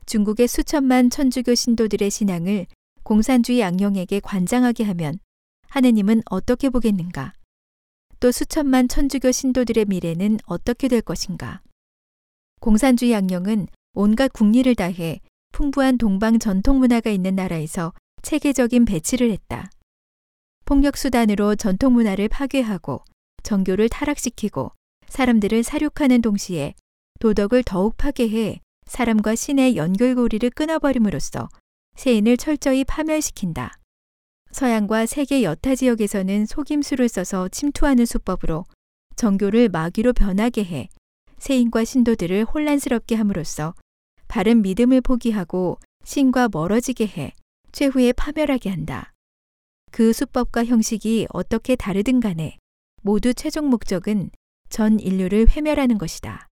중국의 0.06 0.48
수천만 0.48 1.10
천주교 1.10 1.54
신도들의 1.54 2.10
신앙을 2.10 2.66
공산주의 3.02 3.62
악령에게 3.62 4.20
관장하게 4.20 4.84
하면 4.84 5.18
하느님은 5.68 6.22
어떻게 6.30 6.70
보겠는가? 6.70 7.34
또 8.20 8.32
수천만 8.32 8.88
천주교 8.88 9.32
신도들의 9.32 9.84
미래는 9.84 10.38
어떻게 10.46 10.88
될 10.88 11.02
것인가? 11.02 11.60
공산주의 12.60 13.14
악령은 13.14 13.66
온갖 13.92 14.32
국리를 14.32 14.74
다해 14.74 15.20
풍부한 15.54 15.98
동방 15.98 16.40
전통 16.40 16.80
문화가 16.80 17.10
있는 17.10 17.36
나라에서 17.36 17.92
체계적인 18.22 18.86
배치를 18.86 19.30
했다. 19.30 19.70
폭력 20.64 20.96
수단으로 20.96 21.54
전통 21.54 21.92
문화를 21.92 22.28
파괴하고 22.28 23.04
정교를 23.44 23.88
타락시키고 23.88 24.72
사람들을 25.06 25.62
사륙하는 25.62 26.22
동시에 26.22 26.74
도덕을 27.20 27.62
더욱 27.62 27.96
파괴해 27.96 28.62
사람과 28.86 29.36
신의 29.36 29.76
연결고리를 29.76 30.50
끊어버림으로써 30.50 31.48
세인을 31.94 32.36
철저히 32.36 32.82
파멸시킨다. 32.82 33.78
서양과 34.50 35.06
세계 35.06 35.44
여타 35.44 35.76
지역에서는 35.76 36.46
속임수를 36.46 37.08
써서 37.08 37.48
침투하는 37.48 38.06
수법으로 38.06 38.64
정교를 39.14 39.68
마귀로 39.68 40.14
변하게 40.14 40.64
해 40.64 40.88
세인과 41.38 41.84
신도들을 41.84 42.44
혼란스럽게 42.46 43.14
함으로써 43.14 43.74
바른 44.34 44.62
믿음을 44.62 45.00
포기하고 45.00 45.78
신과 46.02 46.48
멀어지게 46.50 47.06
해 47.06 47.32
최후에 47.70 48.12
파멸하게 48.14 48.68
한다. 48.68 49.12
그 49.92 50.12
수법과 50.12 50.64
형식이 50.64 51.28
어떻게 51.32 51.76
다르든 51.76 52.18
간에 52.18 52.58
모두 53.00 53.32
최종 53.32 53.70
목적은 53.70 54.30
전 54.68 54.98
인류를 54.98 55.46
회멸하는 55.50 55.98
것이다. 55.98 56.48